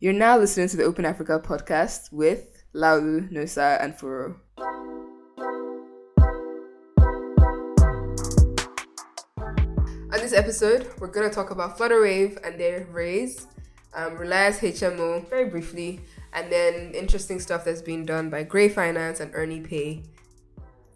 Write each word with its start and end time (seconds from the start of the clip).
You're 0.00 0.12
now 0.12 0.38
listening 0.38 0.68
to 0.68 0.76
the 0.76 0.84
Open 0.84 1.04
Africa 1.04 1.42
podcast 1.44 2.12
with 2.12 2.62
Laolu, 2.72 3.32
Nosa, 3.32 3.82
and 3.82 3.98
Furo. 3.98 4.36
On 10.12 10.20
this 10.20 10.32
episode, 10.32 10.88
we're 11.00 11.08
going 11.08 11.28
to 11.28 11.34
talk 11.34 11.50
about 11.50 11.76
Flutterwave 11.76 12.38
and 12.46 12.60
their 12.60 12.86
raise, 12.92 13.48
um, 13.92 14.16
Reliance 14.16 14.58
HMO 14.58 15.28
very 15.28 15.50
briefly, 15.50 15.98
and 16.32 16.52
then 16.52 16.94
interesting 16.94 17.40
stuff 17.40 17.64
that's 17.64 17.82
being 17.82 18.06
done 18.06 18.30
by 18.30 18.44
Grey 18.44 18.68
Finance 18.68 19.18
and 19.18 19.34
Earnipay. 19.34 20.06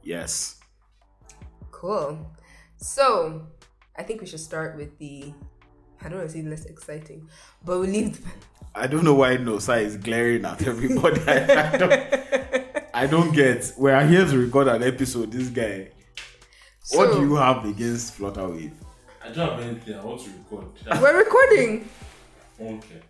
Yes. 0.05 0.61
Cool. 1.73 2.31
So, 2.77 3.49
I 3.99 4.05
think 4.05 4.21
we 4.21 4.29
should 4.29 4.39
start 4.39 4.77
with 4.77 4.97
the. 4.99 5.35
I 6.01 6.09
don't 6.09 6.19
want 6.19 6.31
to 6.31 6.37
say 6.37 6.43
less 6.43 6.67
exciting, 6.67 7.29
but 7.65 7.81
we 7.81 7.89
leave. 7.89 8.25
I 8.75 8.87
don't 8.87 9.05
know 9.05 9.15
why 9.15 9.37
Nosa 9.37 9.83
is 9.83 9.97
glaring 9.97 10.45
at 10.45 10.67
everybody. 10.67 11.21
I, 11.27 11.73
I 11.73 11.77
don't, 11.77 12.87
I 12.95 13.07
don't 13.07 13.33
get. 13.33 13.73
We're 13.77 14.07
here 14.07 14.25
to 14.25 14.39
record 14.39 14.69
an 14.69 14.83
episode. 14.83 15.31
This 15.31 15.49
guy. 15.49 15.89
what 16.93 17.13
do 17.13 17.21
you 17.21 17.37
have 17.37 17.65
against 17.67 18.19
Flutterwave? 18.19 18.73
I 19.23 19.29
don't 19.29 19.51
have 19.51 19.61
anything. 19.61 19.95
I 19.95 20.05
want 20.05 20.21
to 20.23 20.31
record. 20.31 20.67
We're 21.01 21.19
recording. 21.19 21.89
okay. 22.61 23.03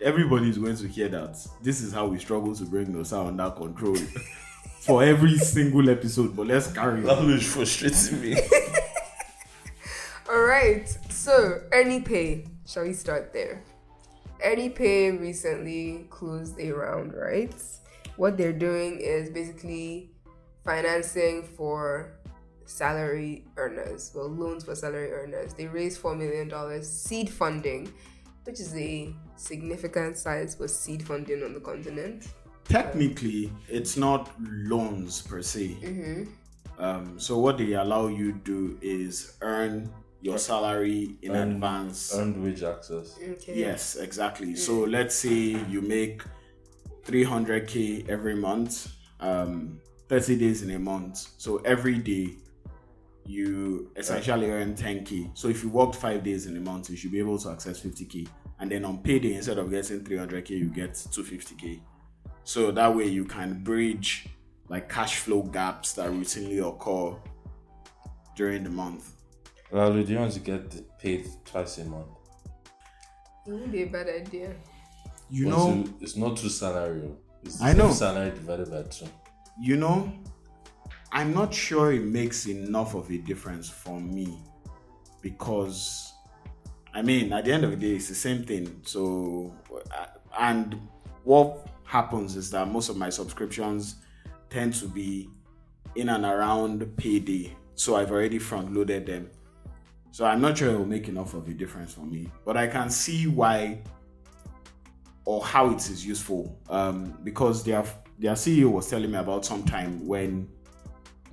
Everybody 0.00 0.50
is 0.50 0.58
going 0.58 0.76
to 0.76 0.88
hear 0.88 1.08
that. 1.08 1.46
This 1.62 1.80
is 1.80 1.92
how 1.92 2.06
we 2.06 2.18
struggle 2.18 2.54
to 2.54 2.64
bring 2.64 2.86
Nosa 2.88 3.26
under 3.26 3.50
control 3.50 3.96
for 4.80 5.02
every 5.02 5.36
single 5.38 5.88
episode. 5.90 6.34
But 6.34 6.46
let's 6.46 6.72
carry 6.72 7.06
on. 7.08 7.30
is 7.30 7.46
frustrating 7.46 8.20
me. 8.22 8.40
All 10.30 10.42
right. 10.42 10.88
So, 11.10 11.60
Earnipay. 11.70 12.46
Shall 12.66 12.82
we 12.82 12.92
start 12.92 13.32
there? 13.32 13.62
Earnipay 14.44 15.20
recently 15.20 16.06
closed 16.10 16.58
a 16.60 16.70
round, 16.72 17.14
right? 17.14 17.54
What 18.16 18.36
they're 18.36 18.52
doing 18.52 19.00
is 19.00 19.30
basically 19.30 20.10
financing 20.64 21.42
for 21.42 22.12
salary 22.64 23.44
earners, 23.56 24.12
well, 24.14 24.28
loans 24.28 24.64
for 24.64 24.74
salary 24.74 25.12
earners. 25.12 25.54
They 25.54 25.66
raised 25.66 26.02
$4 26.02 26.16
million 26.18 26.82
seed 26.82 27.30
funding, 27.30 27.92
which 28.44 28.60
is 28.60 28.74
a 28.76 29.14
significant 29.36 30.16
size 30.16 30.54
for 30.54 30.68
seed 30.68 31.06
funding 31.06 31.42
on 31.42 31.52
the 31.52 31.60
continent. 31.60 32.26
Technically, 32.64 33.52
it's 33.68 33.96
not 33.96 34.30
loans 34.40 35.22
per 35.22 35.40
se. 35.40 36.26
Um, 36.78 37.18
so 37.18 37.38
what 37.38 37.58
they 37.58 37.72
allow 37.74 38.08
you 38.08 38.32
to 38.32 38.38
do 38.38 38.78
is 38.82 39.36
earn 39.40 39.90
your 40.26 40.38
salary 40.38 41.16
in 41.22 41.32
Earn- 41.32 41.52
advance. 41.52 42.14
Earned 42.14 42.42
wage 42.42 42.62
access. 42.62 43.16
Okay. 43.16 43.58
Yes, 43.58 43.96
exactly. 43.96 44.56
So 44.56 44.80
let's 44.80 45.14
say 45.14 45.56
you 45.68 45.80
make 45.80 46.22
300k 47.04 48.08
every 48.08 48.34
month, 48.34 48.92
um, 49.20 49.80
30 50.08 50.36
days 50.36 50.62
in 50.62 50.70
a 50.72 50.78
month. 50.78 51.28
So 51.38 51.58
every 51.58 51.98
day 51.98 52.36
you 53.24 53.90
essentially 53.96 54.50
earn 54.50 54.74
10k. 54.74 55.30
So 55.34 55.48
if 55.48 55.62
you 55.62 55.68
worked 55.68 55.96
five 55.96 56.22
days 56.22 56.46
in 56.46 56.56
a 56.56 56.60
month, 56.60 56.90
you 56.90 56.96
should 56.96 57.12
be 57.12 57.18
able 57.18 57.38
to 57.38 57.50
access 57.50 57.80
50k. 57.80 58.28
And 58.58 58.70
then 58.70 58.84
on 58.84 58.98
payday, 58.98 59.34
instead 59.34 59.58
of 59.58 59.70
getting 59.70 60.00
300k, 60.04 60.50
you 60.50 60.66
get 60.66 60.92
250k. 60.92 61.80
So 62.44 62.70
that 62.70 62.94
way 62.94 63.06
you 63.06 63.24
can 63.24 63.62
bridge 63.62 64.28
like 64.68 64.88
cash 64.88 65.16
flow 65.16 65.42
gaps 65.42 65.92
that 65.94 66.10
routinely 66.10 66.60
occur 66.66 67.16
during 68.36 68.62
the 68.64 68.70
month. 68.70 69.15
Laolu, 69.72 70.06
do 70.06 70.12
you 70.12 70.18
want 70.18 70.32
to 70.32 70.40
get 70.40 70.98
paid 70.98 71.26
twice 71.44 71.78
a 71.78 71.84
month? 71.84 72.06
It 73.46 73.50
wouldn't 73.52 73.72
be 73.72 73.82
a 73.82 73.86
bad 73.86 74.08
idea. 74.08 74.54
You 75.30 75.46
Want 75.48 75.58
know, 75.58 75.82
to- 75.84 75.94
it's 76.04 76.16
not 76.16 76.36
two 76.36 76.48
salary. 76.48 77.02
oh. 77.04 77.16
It's 77.44 77.58
the 77.58 77.64
I 77.64 77.72
know. 77.72 77.88
same 77.88 77.94
salary 77.94 78.30
divided 78.30 78.70
by 78.70 78.82
two. 78.84 79.06
you 79.60 79.76
know, 79.76 80.12
I'm 81.12 81.32
not 81.32 81.54
sure 81.54 81.92
it 81.92 82.02
makes 82.02 82.46
enough 82.46 82.94
of 82.94 83.10
a 83.10 83.18
difference 83.18 83.68
for 83.68 84.00
me 84.00 84.38
because, 85.22 86.12
I 86.94 87.02
mean, 87.02 87.32
at 87.32 87.44
the 87.44 87.52
end 87.52 87.64
of 87.64 87.70
the 87.70 87.76
day, 87.76 87.96
it's 87.96 88.08
the 88.08 88.14
same 88.14 88.44
thing. 88.44 88.80
So, 88.84 89.54
uh, 89.96 90.06
and 90.38 90.78
what 91.24 91.68
happens 91.84 92.36
is 92.36 92.50
that 92.50 92.68
most 92.68 92.88
of 92.88 92.96
my 92.96 93.08
subscriptions 93.10 93.96
tend 94.50 94.74
to 94.74 94.86
be 94.88 95.28
in 95.94 96.08
and 96.10 96.24
around 96.24 96.96
payday. 96.96 97.56
So 97.76 97.96
I've 97.96 98.10
already 98.10 98.38
front 98.38 98.72
loaded 98.74 99.06
them. 99.06 99.30
So 100.16 100.24
I'm 100.24 100.40
not 100.40 100.56
sure 100.56 100.70
it 100.70 100.78
will 100.78 100.86
make 100.86 101.08
enough 101.08 101.34
of 101.34 101.46
a 101.46 101.52
difference 101.52 101.92
for 101.92 102.00
me, 102.00 102.30
but 102.46 102.56
I 102.56 102.68
can 102.68 102.88
see 102.88 103.26
why 103.26 103.82
or 105.26 105.44
how 105.44 105.68
it 105.68 105.90
is 105.90 106.06
useful 106.06 106.58
um, 106.70 107.18
because 107.22 107.62
their 107.62 107.84
their 108.18 108.32
CEO 108.32 108.72
was 108.72 108.88
telling 108.88 109.10
me 109.10 109.18
about 109.18 109.44
some 109.44 109.62
time 109.62 110.06
when 110.06 110.48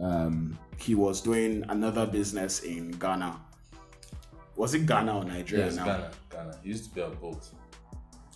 um, 0.02 0.60
he 0.76 0.96
was 0.96 1.22
doing 1.22 1.64
another 1.70 2.06
business 2.06 2.64
in 2.64 2.92
Ghana. 2.92 3.40
Was 4.58 4.74
it 4.74 4.86
Ghana 4.86 5.18
or 5.18 5.24
Nigeria 5.24 5.68
Yes, 5.68 5.78
now? 5.78 5.86
Ghana. 5.86 6.12
Ghana. 6.30 6.50
It 6.50 6.68
used 6.68 6.90
to 6.90 6.90
be 6.94 7.00
a 7.00 7.08
boat. 7.08 7.48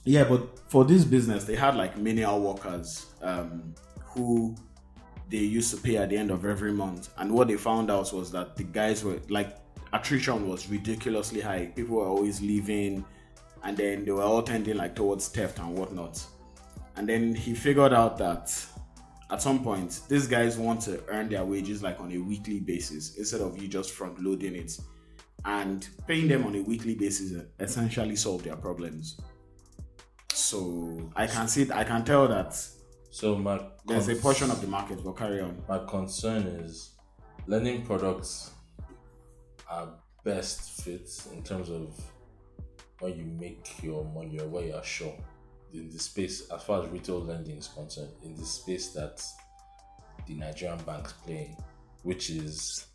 Yeah, 0.06 0.24
but 0.24 0.60
for 0.70 0.86
this 0.86 1.04
business, 1.04 1.44
they 1.44 1.58
had 1.58 1.76
like 1.76 1.98
menial 1.98 2.40
workers 2.40 3.08
um, 3.22 3.76
who 4.06 4.56
they 5.30 5.40
used 5.40 5.76
to 5.76 5.82
pay 5.82 5.98
at 5.98 6.08
the 6.08 6.16
end 6.16 6.32
of 6.32 6.46
every 6.46 6.72
month. 6.72 7.10
And 7.18 7.34
what 7.34 7.50
they 7.50 7.58
found 7.58 7.92
out 7.92 8.14
was 8.14 8.32
that 8.32 8.56
the 8.56 8.64
guys 8.64 9.04
were 9.04 9.20
like 9.28 9.58
attrition 9.94 10.48
was 10.48 10.70
ridiculously 10.70 11.42
high. 11.42 11.72
People 11.76 11.98
were 11.98 12.06
always 12.06 12.42
leaving, 12.42 13.06
and 13.64 13.78
then 13.78 14.06
they 14.06 14.12
were 14.12 14.24
all 14.24 14.44
tending 14.44 14.78
like 14.78 14.96
towards 14.96 15.28
theft 15.28 15.60
and 15.60 15.78
whatnot. 15.78 16.24
And 16.96 17.08
then 17.08 17.36
he 17.36 17.54
figured 17.54 17.94
out 17.94 18.18
that 18.18 18.56
at 19.30 19.42
some 19.42 19.64
point, 19.64 20.02
these 20.08 20.28
guys 20.28 20.58
want 20.58 20.82
to 20.82 21.04
earn 21.10 21.30
their 21.30 21.44
wages 21.44 21.84
like 21.84 22.00
on 22.00 22.12
a 22.12 22.18
weekly 22.18 22.60
basis 22.60 23.18
instead 23.18 23.42
of 23.42 23.62
you 23.62 23.68
just 23.68 23.92
front 23.92 24.22
loading 24.24 24.56
it. 24.56 24.78
And 25.46 25.88
paying 26.08 26.28
them 26.28 26.46
on 26.46 26.56
a 26.56 26.62
weekly 26.62 26.96
basis 26.96 27.44
essentially 27.60 28.16
solve 28.16 28.44
their 28.44 28.56
problems. 28.56 29.20
So 30.34 31.12
I 31.16 31.28
can 31.28 31.48
see, 31.48 31.70
I 31.72 31.84
can 31.84 32.04
tell 32.04 32.28
that 32.28 32.56
So 33.18 33.36
my 33.36 33.60
there's 33.86 34.10
a 34.10 34.16
portion 34.16 34.52
of 34.52 34.62
the 34.62 34.68
market. 34.68 35.04
But 35.04 35.18
carry 35.18 35.42
on. 35.42 35.64
My 35.68 35.80
concern 35.86 36.44
is 36.44 36.92
lending 37.48 37.84
products 37.84 38.52
are 39.70 39.90
best 40.24 40.82
fit 40.84 41.10
in 41.34 41.44
terms 41.44 41.70
of 41.70 42.00
when 43.00 43.18
you 43.18 43.26
make 43.40 43.82
your 43.84 44.04
money 44.06 44.40
or 44.40 44.48
where 44.48 44.66
you're 44.66 44.84
sure. 44.84 45.16
In 45.74 45.90
the 45.90 46.00
space 46.00 46.50
as 46.50 46.64
far 46.64 46.84
as 46.84 46.90
retail 46.90 47.20
lending 47.20 47.58
is 47.58 47.68
concerned 47.68 48.12
in 48.24 48.36
the 48.36 48.46
space 48.46 48.90
that 48.90 49.22
the 50.26 50.34
Nigerian 50.34 50.80
banks 50.86 51.14
play 51.14 51.56
in, 51.58 51.64
which 52.04 52.30
is 52.30 52.86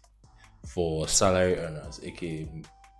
for 0.66 1.06
salary 1.09 1.59
earners 1.59 2.00
aka 2.03 2.49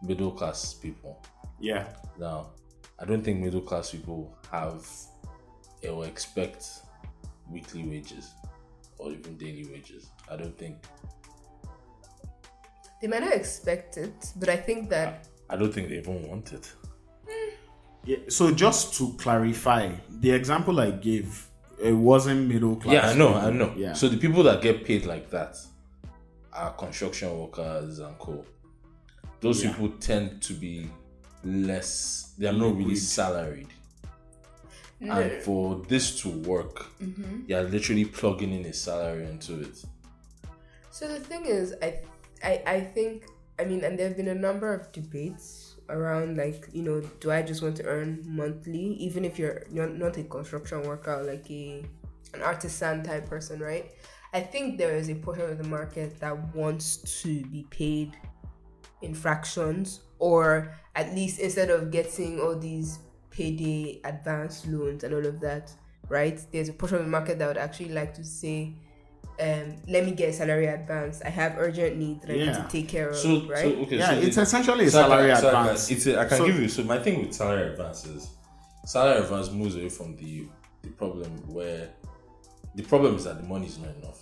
middle 0.03 0.33
class 0.33 0.75
people. 0.75 1.25
Yeah, 1.61 1.89
now 2.19 2.51
I 2.99 3.05
don't 3.05 3.23
think 3.23 3.41
middle 3.41 3.61
class 3.61 3.91
people 3.91 4.37
have 4.51 4.87
or 5.89 6.07
expect 6.07 6.67
weekly 7.51 7.83
wages 7.85 8.31
or 8.99 9.11
even 9.11 9.37
daily 9.37 9.67
wages. 9.73 10.11
I 10.31 10.37
don't 10.37 10.57
think 10.57 10.77
They 13.03 13.09
might 13.09 13.21
not 13.23 13.33
expect 13.35 13.97
it, 13.97 14.33
but 14.37 14.49
I 14.49 14.57
think 14.57 14.89
that 14.91 15.27
I 15.51 15.57
don't 15.57 15.75
think 15.75 15.89
they 15.89 15.99
even 15.99 16.29
want 16.29 16.53
it. 16.53 16.73
Eh. 17.29 17.51
yeah. 18.05 18.17
So 18.29 18.53
just 18.53 18.95
to 18.99 19.13
clarify, 19.19 19.91
the 20.09 20.31
example 20.31 20.79
I 20.79 20.93
gave, 20.93 21.47
it 21.83 21.93
wasn't 21.93 22.49
middle 22.49 22.77
class. 22.77 22.95
Yeah, 22.95 23.11
I 23.11 23.15
know, 23.15 23.33
people. 23.35 23.41
I 23.41 23.51
know. 23.51 23.75
Yeah. 23.77 23.93
So 23.95 24.09
the 24.09 24.17
people 24.19 24.45
that 24.45 24.63
get 24.63 24.85
paid 24.85 25.05
like 25.05 25.29
that 25.31 25.57
are 26.53 26.73
construction 26.75 27.37
workers 27.39 27.99
and 27.99 28.17
co. 28.19 28.45
Those 29.41 29.65
Yeah. 29.65 29.73
people 29.73 29.89
tend 29.99 30.41
to 30.43 30.53
be 30.53 30.89
less. 31.43 32.35
They 32.39 32.47
are 32.47 32.53
not 32.53 32.77
really 32.77 32.85
Liquid. 32.85 32.99
salaried. 32.99 33.69
And 35.01 35.43
for 35.43 35.83
this 35.89 36.21
to 36.21 36.29
work, 36.29 36.87
mm-hmm. 37.03 37.41
you 37.49 37.57
are 37.57 37.65
literally 37.65 38.05
plugging 38.05 38.53
in 38.53 38.65
a 38.67 38.73
salary 38.73 39.27
into 39.27 39.61
it. 39.61 39.85
So 40.93 41.09
the 41.09 41.19
thing 41.19 41.47
is, 41.47 41.75
I, 41.83 41.99
I, 42.43 42.63
I 42.67 42.81
think, 42.81 43.27
I 43.59 43.65
mean, 43.65 43.85
and 43.85 43.99
there 43.99 44.09
have 44.09 44.17
been 44.17 44.29
a 44.29 44.35
number 44.35 44.73
of 44.73 44.91
debates 44.93 45.77
around, 45.89 46.37
like, 46.37 46.69
you 46.73 46.83
know, 46.83 47.01
do 47.21 47.31
I 47.31 47.43
just 47.43 47.63
want 47.63 47.77
to 47.77 47.85
earn 47.85 48.23
monthly, 48.27 48.95
even 48.95 49.25
if 49.25 49.39
you're 49.39 49.63
you're 49.71 49.89
not 49.89 50.17
a 50.17 50.25
construction 50.25 50.83
worker, 50.83 51.15
or 51.15 51.23
like 51.23 51.51
a 51.51 51.85
an 52.35 52.43
artisan 52.43 53.03
type 53.03 53.29
person, 53.29 53.61
right? 53.61 53.91
I 54.33 54.41
think 54.41 54.79
there 54.79 54.97
is 54.97 55.11
a 55.11 55.15
portion 55.15 55.51
of 55.51 55.59
the 55.59 55.69
market 55.69 56.19
that 56.21 56.55
wants 56.55 56.97
to 57.23 57.45
be 57.47 57.67
paid 57.71 58.17
in 59.03 59.15
fractions, 59.15 60.01
or 60.19 60.75
at 60.95 61.15
least 61.15 61.39
instead 61.41 61.69
of 61.71 61.91
getting 61.91 62.41
all 62.41 62.59
these 62.59 63.01
payday 63.31 64.01
advance 64.05 64.67
loans 64.67 65.05
and 65.05 65.15
all 65.15 65.27
of 65.27 65.41
that, 65.41 65.71
right? 66.09 66.41
There's 66.51 66.71
a 66.71 66.73
portion 66.73 66.99
of 66.99 67.05
the 67.05 67.11
market 67.11 67.39
that 67.39 67.47
would 67.47 67.59
actually 67.59 67.91
like 67.91 68.15
to 68.15 68.25
say, 68.25 68.75
um, 69.43 69.77
let 69.89 70.05
me 70.05 70.13
get 70.13 70.29
a 70.31 70.33
salary 70.33 70.67
advance. 70.67 71.21
I 71.25 71.31
have 71.31 71.55
urgent 71.59 71.97
needs 71.97 72.21
that 72.25 72.31
I 72.33 72.37
need 72.37 72.55
to 72.55 72.67
take 72.71 72.89
care 72.89 73.09
of, 73.11 73.17
So, 73.17 73.47
right? 73.49 73.59
so 73.65 73.69
okay, 73.83 73.97
yeah, 73.99 74.11
so 74.11 74.15
it's 74.27 74.37
it- 74.37 74.43
essentially 74.43 74.85
a 74.87 74.91
so 74.91 74.99
I 74.99 75.03
can- 75.03 75.11
salary 75.11 75.31
so 75.37 75.49
I 75.49 75.51
can- 75.51 75.61
advance. 75.61 75.91
It's 75.91 76.07
a, 76.07 76.21
I 76.21 76.25
can 76.27 76.39
So- 76.39 76.47
give 76.47 76.59
you. 76.61 76.69
So 76.69 76.83
my 76.85 76.99
thing 76.99 77.21
with 77.23 77.35
salary 77.35 77.71
advances 77.73 78.29
salary 78.85 79.21
advance 79.23 79.51
moves 79.51 79.75
away 79.77 79.89
from 79.89 80.17
the 80.17 80.47
the 80.83 80.89
problem 80.91 81.31
where 81.57 81.89
the 82.75 82.83
problem 82.83 83.15
is 83.17 83.25
that 83.25 83.37
the 83.41 83.47
money 83.47 83.67
is 83.67 83.79
not 83.79 83.95
enough. 84.01 84.21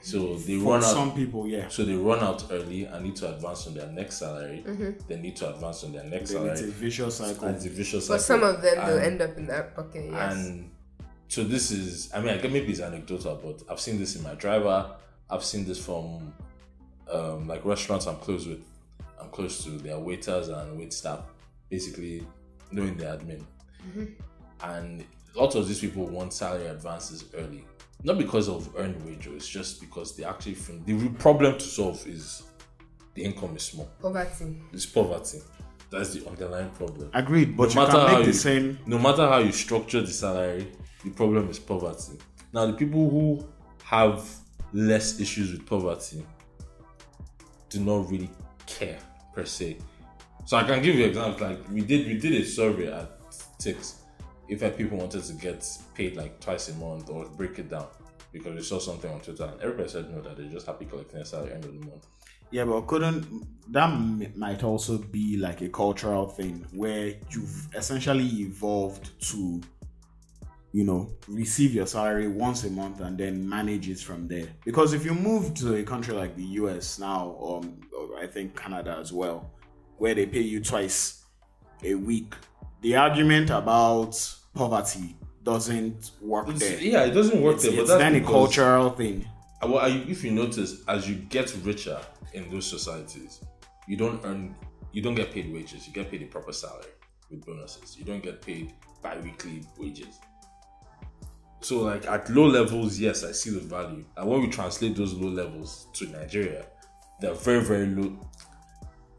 So 0.00 0.36
they 0.36 0.58
For 0.58 0.70
run 0.72 0.82
out. 0.84 0.92
some 0.98 1.14
people, 1.14 1.46
yeah. 1.46 1.68
So 1.68 1.84
they 1.84 1.94
run 1.94 2.20
out 2.20 2.44
early 2.50 2.84
and 2.84 3.04
need 3.04 3.16
to 3.16 3.34
advance 3.34 3.66
on 3.66 3.74
their 3.74 3.88
next 3.88 4.18
salary. 4.18 4.64
They 5.08 5.16
need 5.16 5.36
to 5.36 5.52
advance 5.54 5.84
on 5.84 5.92
their 5.92 6.04
next 6.04 6.30
Then 6.32 6.46
it's 6.46 6.60
a 6.60 6.64
salary. 6.64 6.72
vicious 6.72 7.14
cycle. 7.16 7.46
And 7.48 7.56
it's 7.56 7.66
a 7.66 7.68
vicious 7.70 8.06
For 8.06 8.18
cycle. 8.18 8.40
some 8.40 8.42
of 8.44 8.62
them, 8.62 8.76
they'll 8.86 8.98
end 8.98 9.20
up 9.20 9.36
in 9.36 9.46
that 9.48 9.76
bucket. 9.76 10.06
Yes. 10.10 10.34
and 10.36 10.70
so 11.28 11.44
this 11.44 11.70
is, 11.70 12.10
I 12.14 12.20
mean, 12.20 12.30
I 12.30 12.38
guess 12.38 12.50
maybe 12.50 12.72
it's 12.72 12.80
anecdotal, 12.80 13.38
but 13.42 13.62
I've 13.70 13.80
seen 13.80 13.98
this 13.98 14.16
in 14.16 14.22
my 14.22 14.34
driver. 14.34 14.90
I've 15.30 15.44
seen 15.44 15.64
this 15.66 15.78
from 15.84 16.32
um, 17.12 17.46
like 17.46 17.64
restaurants 17.64 18.06
I'm 18.06 18.16
close 18.16 18.46
with. 18.46 18.64
I'm 19.20 19.28
close 19.30 19.62
to 19.64 19.70
their 19.70 19.98
waiters 19.98 20.48
and 20.48 20.78
wait 20.78 20.92
staff, 20.92 21.20
basically 21.68 22.26
knowing 22.70 22.96
the 22.96 23.04
admin. 23.04 23.44
And 24.62 25.04
lots 25.34 25.54
of 25.54 25.68
these 25.68 25.80
people 25.80 26.06
want 26.06 26.32
salary 26.32 26.66
advances 26.66 27.24
early, 27.34 27.64
not 28.04 28.16
because 28.16 28.48
of 28.48 28.72
earned 28.76 29.04
wage, 29.04 29.26
it's 29.26 29.48
just 29.48 29.80
because 29.80 30.16
they 30.16 30.24
actually 30.24 30.54
think 30.54 30.86
the 30.86 30.94
real 30.94 31.10
problem 31.12 31.54
to 31.58 31.64
solve 31.64 32.06
is 32.06 32.44
the 33.14 33.24
income 33.24 33.54
is 33.56 33.64
small. 33.64 33.90
Poverty. 34.00 34.62
It's 34.72 34.86
poverty. 34.86 35.40
That's 35.90 36.12
the 36.12 36.28
underlying 36.28 36.68
problem 36.70 37.10
Agreed, 37.14 37.56
but 37.56 37.74
no 37.74 37.80
you 37.82 37.86
matter 37.86 37.98
can 37.98 38.08
how 38.08 38.18
make 38.18 38.26
you, 38.26 38.32
the 38.32 38.38
same. 38.38 38.78
no 38.86 38.98
matter 38.98 39.26
how 39.26 39.38
you 39.38 39.52
structure 39.52 40.00
the 40.02 40.08
salary, 40.12 40.68
the 41.04 41.10
problem 41.10 41.48
is 41.48 41.58
poverty. 41.58 42.18
Now, 42.52 42.66
the 42.66 42.72
people 42.72 43.08
who 43.08 43.46
have 43.84 44.28
less 44.72 45.20
issues 45.20 45.52
with 45.52 45.66
poverty 45.66 46.24
do 47.68 47.80
not 47.80 48.10
really 48.10 48.30
care 48.66 48.98
per 49.34 49.44
se. 49.44 49.78
So 50.46 50.56
I 50.56 50.64
can 50.64 50.82
give 50.82 50.94
you 50.94 51.04
examples. 51.04 51.40
Like 51.40 51.70
we 51.70 51.82
did, 51.82 52.06
we 52.06 52.18
did 52.18 52.32
a 52.40 52.44
survey 52.44 52.92
at 52.92 53.20
Tix. 53.58 53.94
If 54.48 54.60
people 54.78 54.96
wanted 54.98 55.22
to 55.24 55.32
get 55.34 55.66
paid 55.94 56.16
like 56.16 56.40
twice 56.40 56.70
a 56.70 56.74
month 56.74 57.10
or 57.10 57.26
break 57.26 57.58
it 57.58 57.68
down 57.68 57.86
because 58.32 58.54
we 58.54 58.62
saw 58.62 58.78
something 58.78 59.10
on 59.10 59.20
Twitter 59.20 59.44
and 59.44 59.60
everybody 59.60 59.88
said 59.88 60.10
no 60.10 60.22
that 60.22 60.36
they're 60.36 60.48
just 60.48 60.66
happy 60.66 60.86
collecting 60.86 61.16
their 61.16 61.24
salary 61.24 61.52
end 61.52 61.64
of 61.64 61.72
the 61.78 61.86
month. 61.86 62.06
Yeah, 62.50 62.64
but 62.64 62.86
couldn't 62.86 63.26
that 63.72 63.90
m- 63.90 64.32
might 64.36 64.64
also 64.64 64.96
be 64.96 65.36
like 65.36 65.60
a 65.60 65.68
cultural 65.68 66.26
thing 66.28 66.64
where 66.72 67.14
you've 67.30 67.68
essentially 67.74 68.24
evolved 68.40 69.20
to, 69.30 69.60
you 70.72 70.84
know, 70.84 71.10
receive 71.28 71.72
your 71.74 71.86
salary 71.86 72.28
once 72.28 72.64
a 72.64 72.70
month 72.70 73.00
and 73.00 73.16
then 73.16 73.48
manage 73.48 73.88
it 73.88 73.98
from 73.98 74.28
there. 74.28 74.46
Because 74.64 74.92
if 74.92 75.04
you 75.04 75.14
move 75.14 75.54
to 75.54 75.76
a 75.76 75.82
country 75.82 76.14
like 76.14 76.36
the 76.36 76.44
US 76.44 76.98
now, 76.98 77.36
um, 77.42 77.80
or 77.96 78.18
I 78.18 78.26
think 78.26 78.54
Canada 78.56 78.96
as 79.00 79.12
well, 79.12 79.50
where 79.96 80.14
they 80.14 80.26
pay 80.26 80.40
you 80.42 80.60
twice 80.62 81.24
a 81.82 81.94
week, 81.94 82.34
the 82.82 82.96
argument 82.96 83.50
about 83.50 84.14
poverty 84.54 85.16
doesn't 85.42 86.10
work 86.20 86.48
It's- 86.48 86.60
there. 86.60 86.80
yeah, 86.80 87.04
it 87.04 87.12
doesn't 87.12 87.40
work 87.42 87.54
It's, 87.56 87.64
there, 87.64 87.72
but 87.72 87.80
it's 87.80 87.88
that's 87.90 88.00
then 88.00 88.16
a 88.16 88.20
cultural 88.20 88.90
thing. 88.90 89.26
Well, 89.62 89.84
if 90.08 90.22
you 90.22 90.30
notice, 90.30 90.82
as 90.86 91.08
you 91.08 91.16
get 91.16 91.52
richer 91.64 91.98
in 92.34 92.48
those 92.50 92.66
societies, 92.66 93.40
you 93.88 93.96
don't 93.96 94.20
earn, 94.24 94.54
you 94.92 95.00
don't 95.02 95.14
get 95.14 95.32
paid 95.32 95.52
wages. 95.52 95.86
You 95.88 95.92
get 95.94 96.10
paid 96.10 96.22
a 96.22 96.26
proper 96.26 96.52
salary 96.52 96.92
with 97.30 97.44
bonuses. 97.44 97.96
You 97.98 98.04
don't 98.04 98.22
get 98.22 98.40
paid 98.42 98.74
bi-weekly 99.02 99.62
wages. 99.78 100.18
So, 101.60 101.80
like 101.80 102.06
at 102.06 102.30
low 102.30 102.46
levels, 102.46 102.98
yes, 102.98 103.24
I 103.24 103.32
see 103.32 103.50
the 103.50 103.60
value. 103.60 104.04
And 104.16 104.28
when 104.28 104.40
we 104.40 104.48
translate 104.48 104.96
those 104.96 105.14
low 105.14 105.28
levels 105.28 105.88
to 105.94 106.06
Nigeria, 106.06 106.66
they're 107.20 107.34
very, 107.34 107.62
very 107.64 107.86
low. 107.86 108.16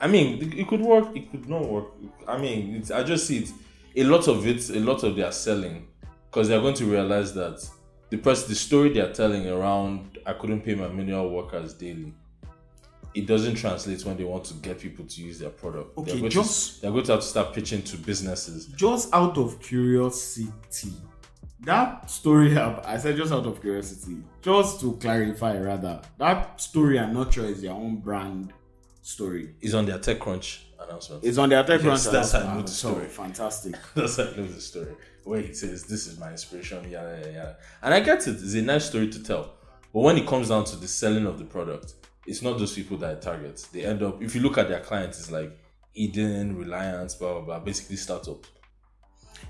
I 0.02 0.08
mean, 0.08 0.42
it, 0.58 0.68
could 0.68 0.80
work. 0.80 1.16
It 1.16 1.30
could 1.30 1.50
not 1.50 1.68
work. 1.68 1.88
I 2.28 2.38
mean, 2.38 2.76
it's, 2.76 2.92
I 2.92 3.04
just 3.04 3.28
see 3.28 3.40
it. 3.40 3.52
A 3.98 4.04
lot 4.06 4.28
of 4.30 4.48
it, 4.48 4.70
a 4.70 4.80
lot 4.80 5.04
of 5.04 5.16
their 5.18 5.32
selling, 5.32 5.88
because 6.30 6.48
they're 6.48 6.62
going 6.62 6.76
to 6.76 6.86
realize 6.86 7.34
that 7.34 7.68
the 8.10 8.18
person, 8.18 8.50
the 8.50 8.56
story 8.56 8.94
they're 8.94 9.12
telling 9.12 9.48
around, 9.48 10.18
I 10.26 10.34
couldn't 10.34 10.62
pay 10.62 10.76
my 10.76 10.88
menial 10.88 11.30
workers 11.30 11.74
daily. 11.74 12.14
It 13.14 13.26
doesn't 13.26 13.56
translate 13.56 14.06
when 14.06 14.16
they 14.16 14.24
want 14.24 14.46
to 14.46 14.54
get 14.56 14.80
people 14.80 15.04
to 15.04 15.22
use 15.22 15.40
their 15.40 15.50
product. 15.50 15.98
Okay, 15.98 16.22
they're, 16.22 16.30
just- 16.30 16.76
to, 16.76 16.82
they're 16.84 16.92
going 16.92 17.04
to 17.06 17.12
have 17.14 17.22
to 17.22 17.28
start 17.28 17.54
pitching 17.54 17.82
to 17.82 17.98
businesses. 17.98 18.68
just 18.68 19.14
out 19.14 19.38
of 19.38 19.60
curiosity 19.60 20.48
that 21.62 22.10
story 22.10 22.58
i 22.58 22.98
said 22.98 23.16
just 23.18 23.32
out 23.34 23.46
of 23.46 23.60
curiosity 23.62 24.18
just 24.42 24.80
to 24.80 24.94
clarify 24.98 25.58
rather 25.58 26.02
that 26.18 26.60
story 26.62 26.98
i'm 27.00 27.14
not 27.14 27.34
sure 27.34 27.46
is 27.46 27.62
their 27.62 27.74
own 27.74 27.98
brand 27.98 28.54
story 29.02 29.56
It's 29.62 29.74
on 29.74 29.86
their 29.86 29.98
TechCrunch 30.00 30.60
announcement. 30.80 31.24
it's 31.24 31.38
on 31.38 31.50
their 31.50 31.64
tech 31.64 31.84
Yes, 31.84 32.08
that's 32.08 32.32
how 32.32 32.40
I 32.40 32.56
know 32.56 32.62
the 32.62 32.68
so 32.68 32.92
story. 32.92 33.06
Oh, 33.06 33.10
fantastic 33.10 33.76
That's 33.96 34.18
how 34.18 34.24
I 34.24 34.36
know 34.38 34.46
the 34.48 34.62
story. 34.62 34.94
Where 35.24 35.42
he 35.42 35.54
says, 35.54 35.86
This 35.86 36.08
is 36.08 36.20
my 36.20 36.32
inspiration, 36.32 36.90
yada, 36.90 37.18
yada, 37.18 37.32
yada. 37.34 37.58
And 37.82 37.94
I 37.94 38.00
get 38.02 38.28
it, 38.28 38.36
it's 38.36 38.54
a 38.54 38.62
nice 38.62 38.86
story 38.86 39.10
to 39.10 39.24
tell. 39.24 39.54
But 39.94 40.02
when 40.02 40.18
it 40.18 40.28
comes 40.28 40.50
down 40.50 40.66
to 40.66 40.76
the 40.76 40.88
selling 40.88 41.26
of 41.26 41.40
the 41.40 41.46
product, 41.46 41.94
it's 42.28 42.42
not 42.42 42.60
those 42.60 42.74
people 42.74 42.98
that 42.98 43.18
I 43.18 43.20
target. 43.20 43.66
They 43.74 43.84
end 43.86 44.04
up, 44.04 44.22
if 44.22 44.36
you 44.36 44.42
look 44.42 44.58
at 44.58 44.70
their 44.70 44.80
clients, 44.82 45.20
it's 45.20 45.32
like 45.32 45.58
Eden, 45.96 46.56
Reliance, 46.56 47.16
blah, 47.16 47.34
blah, 47.34 47.42
blah, 47.42 47.60
basically 47.60 47.96
startups. 47.96 48.48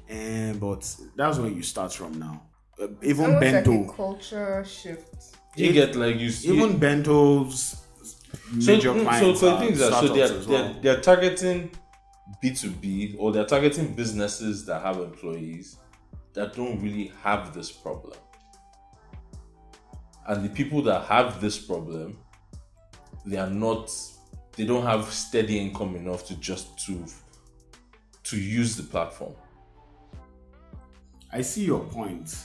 And 0.10 0.60
but 0.60 0.96
that's 1.16 1.38
where 1.38 1.50
you 1.52 1.62
start 1.64 1.94
from 1.94 2.18
now 2.20 2.42
Uh, 2.82 2.88
even 3.02 3.26
Almost 3.26 3.42
bento 3.42 3.72
like 3.72 3.90
a 3.90 3.94
culture 3.94 4.66
shift. 4.66 5.38
You 5.56 5.74
get 5.74 5.96
like, 5.96 6.18
you 6.18 6.30
see. 6.32 6.56
even 6.56 6.78
bento's 6.80 7.76
so, 8.60 8.72
major 8.72 8.92
mm, 8.94 9.00
so, 9.00 9.04
clients 9.04 9.40
so 9.40 9.56
are 9.56 9.60
things 9.60 9.82
are, 9.82 9.92
so 9.92 10.06
startups 10.06 10.14
they're, 10.16 10.38
as 10.40 10.48
they're, 10.48 10.64
well. 10.64 10.76
they're 10.82 11.02
targeting 11.02 11.72
B2B 12.42 13.16
or 13.20 13.32
they're 13.34 13.46
targeting 13.46 13.94
businesses 13.94 14.66
that 14.66 14.82
have 14.82 14.98
employees 14.98 15.78
that 16.34 16.56
don't 16.56 16.82
really 16.82 17.12
have 17.22 17.54
this 17.54 17.70
problem. 17.72 18.18
And 20.28 20.46
the 20.46 20.50
people 20.50 20.82
that 20.84 21.06
have 21.06 21.42
this 21.42 21.58
problem, 21.58 22.18
they 23.26 23.38
are 23.38 23.50
not, 23.50 23.92
they 24.56 24.66
don't 24.66 24.86
have 24.86 25.06
steady 25.12 25.58
income 25.60 25.96
enough 25.96 26.26
to 26.28 26.36
just 26.36 26.80
to 26.86 27.04
to 28.24 28.38
use 28.40 28.76
the 28.78 28.84
platform. 28.84 29.34
I 31.32 31.42
see 31.42 31.66
your 31.66 31.82
point 31.86 32.36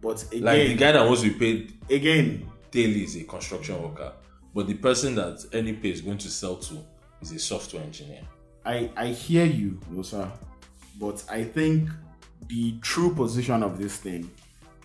but 0.00 0.22
again 0.32 0.44
Like 0.44 0.68
the 0.68 0.74
guy 0.74 0.92
that 0.92 1.04
wants 1.04 1.22
to 1.22 1.30
be 1.32 1.38
paid 1.38 1.72
again 1.90 2.50
daily 2.70 3.04
is 3.04 3.16
a 3.16 3.24
construction 3.24 3.82
worker, 3.82 4.12
but 4.54 4.66
the 4.66 4.74
person 4.74 5.14
that 5.16 5.36
Earnipay 5.52 5.86
is 5.86 6.00
going 6.02 6.18
to 6.18 6.28
sell 6.28 6.56
to 6.56 6.78
is 7.22 7.32
a 7.32 7.38
software 7.38 7.82
engineer. 7.82 8.22
I 8.64 8.90
I 8.96 9.06
hear 9.08 9.44
you, 9.46 9.80
Nosa, 9.92 10.30
but 11.00 11.24
I 11.30 11.44
think 11.44 11.88
the 12.48 12.78
true 12.80 13.14
position 13.14 13.62
of 13.62 13.78
this 13.78 13.96
thing 13.96 14.30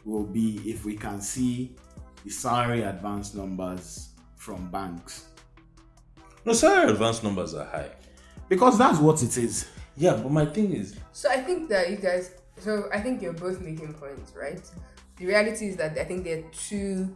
will 0.06 0.24
be 0.26 0.62
if 0.66 0.86
we 0.86 0.96
can 0.96 1.22
see 1.22 1.76
the 2.24 2.30
salary 2.32 2.82
advance 2.84 3.34
numbers 3.34 4.10
from 4.38 4.70
banks 4.72 5.28
No, 6.46 6.54
salary 6.54 6.92
advance 6.92 7.24
numbers 7.24 7.54
are 7.54 7.66
high. 7.66 7.92
because 8.50 8.78
that's 8.78 9.00
what 9.00 9.22
it 9.24 9.38
is. 9.38 9.68
Yeah, 9.96 10.16
but 10.16 10.32
my 10.32 10.46
thing 10.46 10.74
is, 10.74 10.96
So 11.12 11.30
I 11.30 11.38
think 11.42 11.70
that 11.70 11.90
you 11.90 11.98
guys. 11.98 12.32
So 12.60 12.90
I 12.94 13.00
think 13.00 13.22
you're 13.22 13.34
both 13.34 13.62
making 13.62 13.94
points, 13.94 14.34
right? 14.36 14.62
The 15.18 15.26
reality 15.26 15.68
is 15.68 15.76
that 15.78 15.98
I 15.98 16.04
think 16.04 16.24
there 16.24 16.40
are 16.40 16.50
two. 16.52 17.14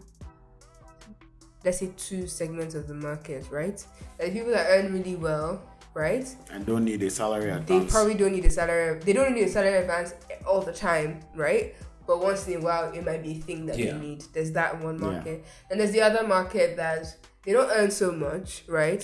Let's 1.65 1.79
say 1.79 1.91
two 1.97 2.27
segments 2.27 2.75
of 2.75 2.87
the 2.87 2.93
market, 2.93 3.45
right? 3.51 3.83
Like 4.19 4.33
people 4.33 4.51
that 4.51 4.67
earn 4.69 4.93
really 4.93 5.15
well, 5.15 5.61
right? 5.93 6.27
And 6.51 6.65
don't 6.65 6.85
need 6.85 7.01
a 7.03 7.09
salary 7.09 7.49
advance. 7.49 7.67
They 7.67 7.91
probably 7.91 8.13
don't 8.13 8.31
need 8.31 8.45
a 8.45 8.49
salary. 8.49 8.99
They 8.99 9.13
don't 9.13 9.33
need 9.33 9.43
a 9.43 9.49
salary 9.49 9.77
advance 9.77 10.13
all 10.45 10.61
the 10.61 10.71
time, 10.73 11.19
right? 11.35 11.75
But 12.05 12.21
once 12.21 12.47
in 12.47 12.61
a 12.61 12.63
while, 12.63 12.91
it 12.93 13.03
might 13.05 13.21
be 13.21 13.31
a 13.31 13.35
thing 13.35 13.65
that 13.65 13.77
Yeah. 13.77 13.93
they 13.93 13.99
need. 13.99 14.23
There's 14.33 14.51
that 14.53 14.81
one 14.81 14.95
Yeah. 15.01 15.11
market, 15.11 15.45
and 15.69 15.79
there's 15.79 15.91
the 15.91 16.01
other 16.01 16.25
market 16.25 16.77
that 16.77 17.17
they 17.43 17.51
don't 17.51 17.69
earn 17.71 17.91
so 17.91 18.11
much, 18.11 18.63
right? 18.69 19.03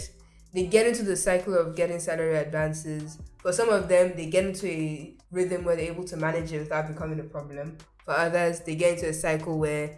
They 0.54 0.68
get 0.68 0.86
into 0.88 1.04
the 1.04 1.16
cycle 1.16 1.58
of 1.58 1.76
getting 1.76 2.00
salary 2.00 2.38
advances. 2.38 3.18
For 3.40 3.52
some 3.52 3.70
of 3.70 3.90
them, 3.90 4.14
they 4.16 4.28
get 4.28 4.46
into 4.46 4.68
a 4.68 5.16
rhythm 5.32 5.64
where 5.66 5.76
they're 5.76 5.92
able 5.92 6.04
to 6.06 6.18
manage 6.18 6.52
it 6.54 6.60
without 6.60 6.88
becoming 6.88 7.20
a 7.20 7.24
problem. 7.24 7.78
For 8.06 8.12
others, 8.12 8.60
they 8.62 8.76
get 8.76 8.94
into 8.96 9.10
a 9.10 9.14
cycle 9.14 9.58
where 9.58 9.98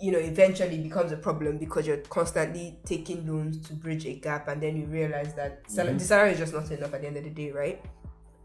you 0.00 0.12
know 0.12 0.18
eventually 0.18 0.76
it 0.76 0.82
becomes 0.84 1.10
a 1.10 1.16
problem 1.16 1.58
because 1.58 1.84
you're 1.86 1.96
constantly 1.96 2.78
taking 2.84 3.26
loans 3.26 3.58
to 3.66 3.74
bridge 3.74 4.06
a 4.06 4.14
gap 4.14 4.46
and 4.46 4.62
then 4.62 4.76
you 4.76 4.86
realize 4.86 5.34
that 5.34 5.62
sal- 5.68 5.86
Mm-hmm. 5.86 5.98
the 5.98 6.04
salary 6.04 6.30
is 6.32 6.38
just 6.38 6.52
not 6.52 6.70
enough 6.70 6.94
at 6.94 7.00
the 7.00 7.08
end 7.08 7.16
of 7.16 7.24
the 7.24 7.30
day 7.30 7.50
right 7.50 7.84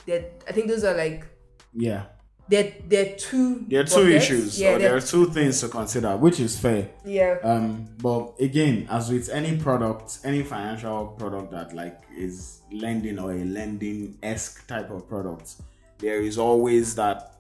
that 0.08 0.44
i 0.48 0.52
think 0.52 0.68
those 0.68 0.84
are 0.84 0.96
like 0.96 1.26
yeah, 1.74 2.06
there 2.50 2.74
there 2.88 3.06
are 3.14 3.16
two 3.18 3.66
there 3.68 3.82
are 3.82 3.84
two 3.86 4.04
buckets. 4.04 4.26
issues, 4.26 4.60
yeah 4.60 4.70
or 4.70 4.80
there 4.80 4.90
there- 4.90 4.98
are 4.98 5.02
two 5.02 5.26
things 5.28 5.60
to 5.62 5.68
consider, 5.70 6.16
which 6.18 6.40
is 6.40 6.58
fair. 6.60 6.90
yeah 7.06 7.38
Um, 7.44 7.88
but 8.02 8.34
again, 8.40 8.88
as 8.90 9.10
with 9.10 9.30
any 9.30 9.58
product, 9.58 10.20
any 10.24 10.44
financial 10.44 11.08
product 11.18 11.52
that 11.52 11.74
like 11.74 12.02
is 12.16 12.62
lending 12.72 13.18
or 13.20 13.32
a 13.32 13.44
lending 13.46 14.18
esque 14.22 14.68
type 14.68 14.90
of 14.92 15.08
product, 15.08 15.56
there 16.00 16.22
is 16.22 16.38
always 16.38 16.96
that 16.96 17.40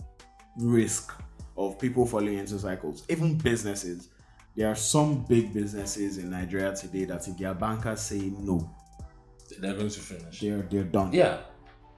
risk 0.58 1.12
of 1.58 1.78
people 1.80 2.06
falling 2.06 2.38
into 2.38 2.58
cycles. 2.58 3.04
Even 3.10 3.36
businesses, 3.38 4.10
there 4.56 4.70
are 4.70 4.76
some 4.76 5.26
big 5.26 5.54
businesses 5.54 6.18
in 6.18 6.30
Nigeria 6.32 6.74
today 6.76 7.06
that 7.06 7.28
if 7.28 7.38
their 7.38 7.54
bankers 7.54 8.00
say 8.02 8.32
no, 8.40 8.70
they're 9.60 9.74
going 9.76 9.90
to 9.90 10.00
finish. 10.00 10.40
they're 10.40 10.62
they're 10.72 10.84
done. 10.84 11.12
Yeah, 11.12 11.38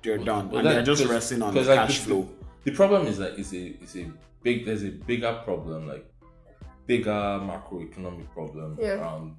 they're 0.04 0.18
done, 0.18 0.48
But 0.50 0.58
and 0.58 0.68
that- 0.68 0.74
they're 0.74 0.96
just 0.96 1.06
resting 1.06 1.42
on 1.44 1.54
the 1.54 1.62
like, 1.62 1.78
cash 1.78 2.00
the- 2.00 2.06
flow. 2.06 2.30
The 2.66 2.72
problem 2.72 3.06
is 3.08 3.18
that 3.20 3.38
it's 3.40 3.54
a 3.54 3.64
it's 3.82 3.96
a 3.96 4.12
big 4.44 4.66
there's 4.66 4.84
a 4.84 4.90
bigger 4.90 5.40
problem 5.44 5.88
like 5.88 6.06
bigger 6.88 7.12
macroeconomic 7.52 8.30
problem 8.32 8.78
Yeah. 8.82 9.00
around 9.00 9.36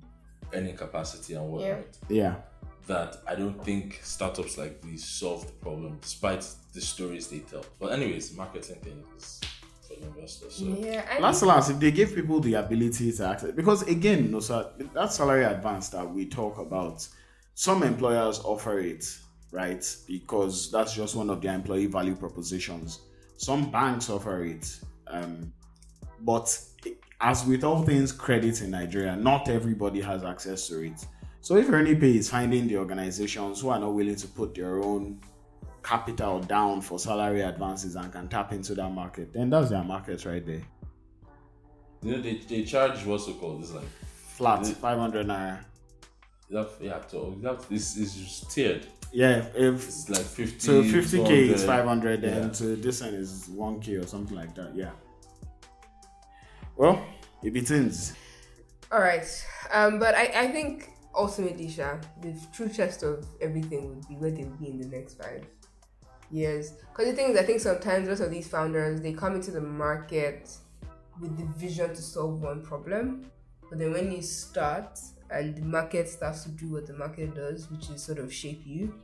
earning 0.54 0.76
capacity 0.76 1.34
and 1.34 1.48
whatnot. 1.50 1.86
Yeah. 2.08 2.36
That 2.86 3.16
I 3.26 3.34
don't 3.34 3.62
think 3.64 4.00
startups 4.04 4.56
like 4.56 4.80
these 4.80 5.04
solve 5.04 5.44
the 5.46 5.52
problem 5.54 5.98
despite 6.00 6.46
the 6.72 6.80
stories 6.80 7.26
they 7.26 7.40
tell. 7.40 7.64
But 7.80 7.92
anyways, 7.92 8.34
marketing 8.36 8.76
thing 8.76 9.02
is 9.16 9.40
for 9.86 9.94
investors. 9.94 10.54
So 10.54 10.64
Yeah, 10.66 11.04
I 11.10 11.18
Last 11.18 11.42
last, 11.42 11.70
if 11.70 11.80
they 11.80 11.90
give 11.90 12.14
people 12.14 12.38
the 12.40 12.54
ability 12.54 13.10
to 13.12 13.26
access, 13.26 13.50
because 13.52 13.82
again, 13.82 14.30
no, 14.30 14.38
sir, 14.38 14.70
that 14.94 15.12
salary 15.12 15.44
advance 15.44 15.88
that 15.90 16.08
we 16.08 16.26
talk 16.26 16.58
about, 16.58 17.06
some 17.54 17.82
employers 17.82 18.38
offer 18.44 18.78
it, 18.78 19.04
right? 19.50 19.84
Because 20.06 20.70
that's 20.70 20.94
just 20.94 21.16
one 21.16 21.28
of 21.30 21.40
their 21.42 21.54
employee 21.54 21.86
value 21.86 22.14
propositions. 22.14 23.00
Some 23.36 23.70
banks 23.70 24.08
offer 24.10 24.44
it, 24.44 24.80
um, 25.08 25.52
but 26.20 26.58
as 27.20 27.44
with 27.44 27.64
all 27.64 27.82
things 27.82 28.12
credit 28.12 28.60
in 28.62 28.70
Nigeria, 28.70 29.16
not 29.16 29.48
everybody 29.48 30.00
has 30.00 30.24
access 30.24 30.68
to 30.68 30.80
it. 30.80 31.06
So 31.40 31.56
if 31.56 31.70
Pay 31.70 32.16
is 32.16 32.28
finding 32.28 32.66
the 32.66 32.76
organizations 32.76 33.60
who 33.60 33.68
are 33.68 33.78
not 33.78 33.94
willing 33.94 34.16
to 34.16 34.26
put 34.26 34.54
their 34.54 34.82
own 34.82 35.20
capital 35.82 36.40
down 36.40 36.80
for 36.80 36.98
salary 36.98 37.42
advances 37.42 37.94
and 37.94 38.12
can 38.12 38.28
tap 38.28 38.52
into 38.52 38.74
that 38.74 38.90
market, 38.90 39.32
then 39.32 39.48
that's 39.48 39.70
their 39.70 39.84
market 39.84 40.24
right 40.24 40.44
there. 40.44 40.62
you 42.02 42.12
know 42.12 42.20
they, 42.20 42.38
they 42.38 42.64
charge 42.64 43.04
what's 43.06 43.28
it 43.28 43.38
called? 43.38 43.62
It's 43.62 43.72
like 43.72 43.86
Flat, 44.36 44.66
500 44.66 45.26
naira. 45.26 45.64
you 46.50 46.56
have, 46.56 46.70
you 46.80 46.90
have 46.90 47.08
to 47.12 47.36
you 47.40 47.46
have 47.46 47.66
to, 47.68 47.74
it's, 47.74 47.96
it's 47.96 48.14
just 48.16 48.50
tiered. 48.50 48.86
Yeah, 49.12 49.46
if 49.54 49.88
It's 49.88 50.08
like 50.08 50.24
50 50.26 50.58
so 50.58 50.82
50k 50.82 51.30
is 51.50 51.64
500, 51.64 52.20
then 52.22 52.42
Yeah. 52.42 52.48
to 52.50 52.76
this 52.76 53.00
one 53.00 53.14
is 53.14 53.48
1k 53.48 54.02
or 54.02 54.06
something 54.06 54.36
like 54.36 54.54
that. 54.54 54.74
Yeah. 54.74 54.90
Well, 56.76 57.02
it 57.42 57.52
begins. 57.52 58.12
All 58.92 59.00
right. 59.00 59.26
Um, 59.72 59.98
but 59.98 60.14
I, 60.14 60.24
I 60.34 60.48
think 60.48 60.90
ultimately, 61.14 61.68
Sha, 61.68 61.96
the 62.20 62.34
true 62.52 62.68
test 62.68 63.02
of 63.02 63.26
everything 63.40 63.88
would 63.88 64.06
be 64.08 64.14
where 64.16 64.30
they 64.30 64.44
will 64.44 64.56
be 64.58 64.68
in 64.68 64.78
the 64.78 64.88
next 64.88 65.14
five 65.20 65.46
years. 66.30 66.72
Because 66.90 67.06
the 67.06 67.16
thing 67.16 67.30
is, 67.30 67.38
I 67.38 67.42
think 67.42 67.60
sometimes 67.60 68.08
lots 68.08 68.20
of 68.20 68.30
these 68.30 68.48
founders 68.48 69.00
they 69.00 69.12
come 69.12 69.34
into 69.34 69.50
the 69.50 69.60
market 69.60 70.50
with 71.20 71.36
the 71.38 71.44
vision 71.58 71.90
to 71.90 72.02
solve 72.02 72.42
one 72.42 72.62
problem, 72.62 73.30
but 73.70 73.78
then 73.78 73.92
when 73.92 74.12
you 74.12 74.20
start 74.22 74.98
and 75.30 75.56
the 75.56 75.62
market 75.62 76.08
starts 76.08 76.44
to 76.44 76.50
do 76.50 76.72
what 76.72 76.86
the 76.86 76.94
market 76.94 77.34
does, 77.34 77.70
which 77.70 77.90
is 77.90 78.02
sort 78.02 78.18
of 78.18 78.32
shape 78.32 78.62
you, 78.64 78.94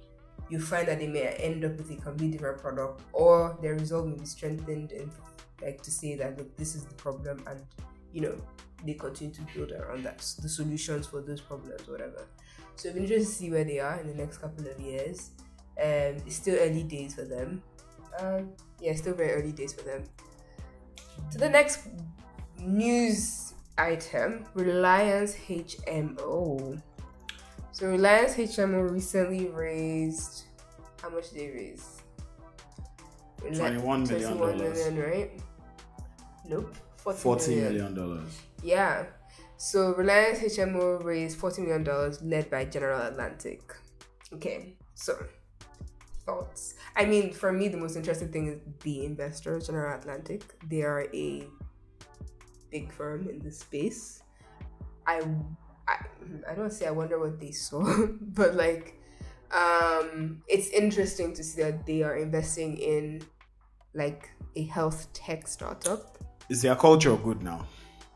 you 0.49 0.61
find 0.61 0.87
that 0.89 0.99
they 0.99 1.07
may 1.07 1.23
end 1.39 1.65
up 1.65 1.77
with 1.77 1.91
a 1.91 1.97
completely 1.97 2.33
different 2.37 2.61
product, 2.61 3.01
or 3.13 3.57
their 3.63 3.75
resolve 3.75 4.07
may 4.07 4.17
be 4.17 4.27
strengthened 4.27 4.93
and 4.93 5.11
like 5.63 5.83
to 5.83 5.91
say 5.91 6.17
that 6.17 6.37
look, 6.37 6.57
this 6.57 6.75
is 6.75 6.85
the 6.85 6.95
problem, 6.95 7.43
and 7.49 7.61
you 8.13 8.21
know 8.21 8.35
they 8.85 8.95
continue 8.95 9.33
to 9.33 9.43
build 9.55 9.73
around 9.73 10.05
that 10.05 10.19
the 10.43 10.49
solutions 10.49 11.07
for 11.07 11.21
those 11.21 11.41
problems, 11.41 11.89
whatever. 11.89 12.27
So 12.77 12.89
it'll 12.89 12.99
be 12.99 13.05
interesting 13.05 13.33
to 13.33 13.39
see 13.39 13.51
where 13.51 13.65
they 13.65 13.79
are 13.79 13.99
in 14.01 14.09
the 14.09 14.15
next 14.15 14.39
couple 14.39 14.67
of 14.67 14.79
years. 14.81 15.31
Um, 15.81 16.17
it's 16.27 16.37
still 16.37 16.59
early 16.59 16.83
days 16.83 17.15
for 17.15 17.25
them. 17.25 17.63
Um, 18.19 18.53
yeah, 18.81 18.95
still 18.95 19.15
very 19.15 19.33
early 19.33 19.53
days 19.53 19.73
for 19.73 19.83
them. 19.83 20.05
To 21.31 21.39
the 21.39 21.49
next 21.49 21.89
news 22.59 23.52
item, 23.79 24.45
Reliance 24.55 25.35
HMO. 25.35 26.81
So 27.73 27.87
Reliance 27.87 28.35
HMO 28.35 28.91
recently 28.91 29.49
raised 29.49 30.45
how 31.03 31.11
much 31.11 31.31
did 31.31 31.39
they 31.41 31.51
raise? 31.51 32.03
Reli- 33.41 33.59
21 33.59 34.03
million 34.05 34.39
dollars. 34.39 34.61
million, 34.61 35.11
right? 35.11 35.41
Nope. 36.49 36.75
40, 36.99 37.19
40 37.19 37.51
million. 37.51 37.73
million 37.73 37.95
dollars. 37.95 38.41
Yeah. 38.63 39.07
So 39.57 39.95
Reliance 39.95 40.39
HMO 40.41 41.03
raised 41.03 41.39
$40 41.39 41.59
million 41.67 42.19
led 42.23 42.51
by 42.51 42.65
General 42.65 43.03
Atlantic. 43.03 43.63
Okay, 44.33 44.77
so 44.95 45.17
thoughts. 46.25 46.75
I 46.97 47.05
mean, 47.05 47.33
for 47.33 47.53
me, 47.53 47.69
the 47.69 47.77
most 47.77 47.97
interesting 47.97 48.31
thing 48.33 48.49
is 48.49 48.59
the 48.83 49.05
investor, 49.05 49.61
General 49.61 49.99
Atlantic. 49.99 50.43
They 50.69 50.83
are 50.83 51.07
a 51.13 51.47
big 52.73 52.91
firm 52.91 53.29
in 53.29 53.39
this 53.39 53.61
space. 53.61 54.23
I, 55.07 55.21
I, 55.87 55.97
I 56.51 56.55
don't 56.55 56.73
say 56.73 56.87
I 56.87 56.91
wonder 56.91 57.21
what 57.21 57.39
they 57.39 57.53
saw, 57.53 57.85
but 58.21 58.57
like, 58.57 58.99
um, 59.53 60.43
it's 60.49 60.69
interesting 60.71 61.35
to 61.35 61.45
see 61.45 61.63
that 61.63 61.87
they 61.87 62.03
are 62.03 62.17
investing 62.17 62.79
in 62.79 63.23
like 63.95 64.31
a 64.57 64.65
health 64.65 65.13
tech 65.13 65.47
startup. 65.47 66.19
Is 66.49 66.63
their 66.63 66.75
culture 66.75 67.15
good 67.17 67.43
now? 67.43 67.67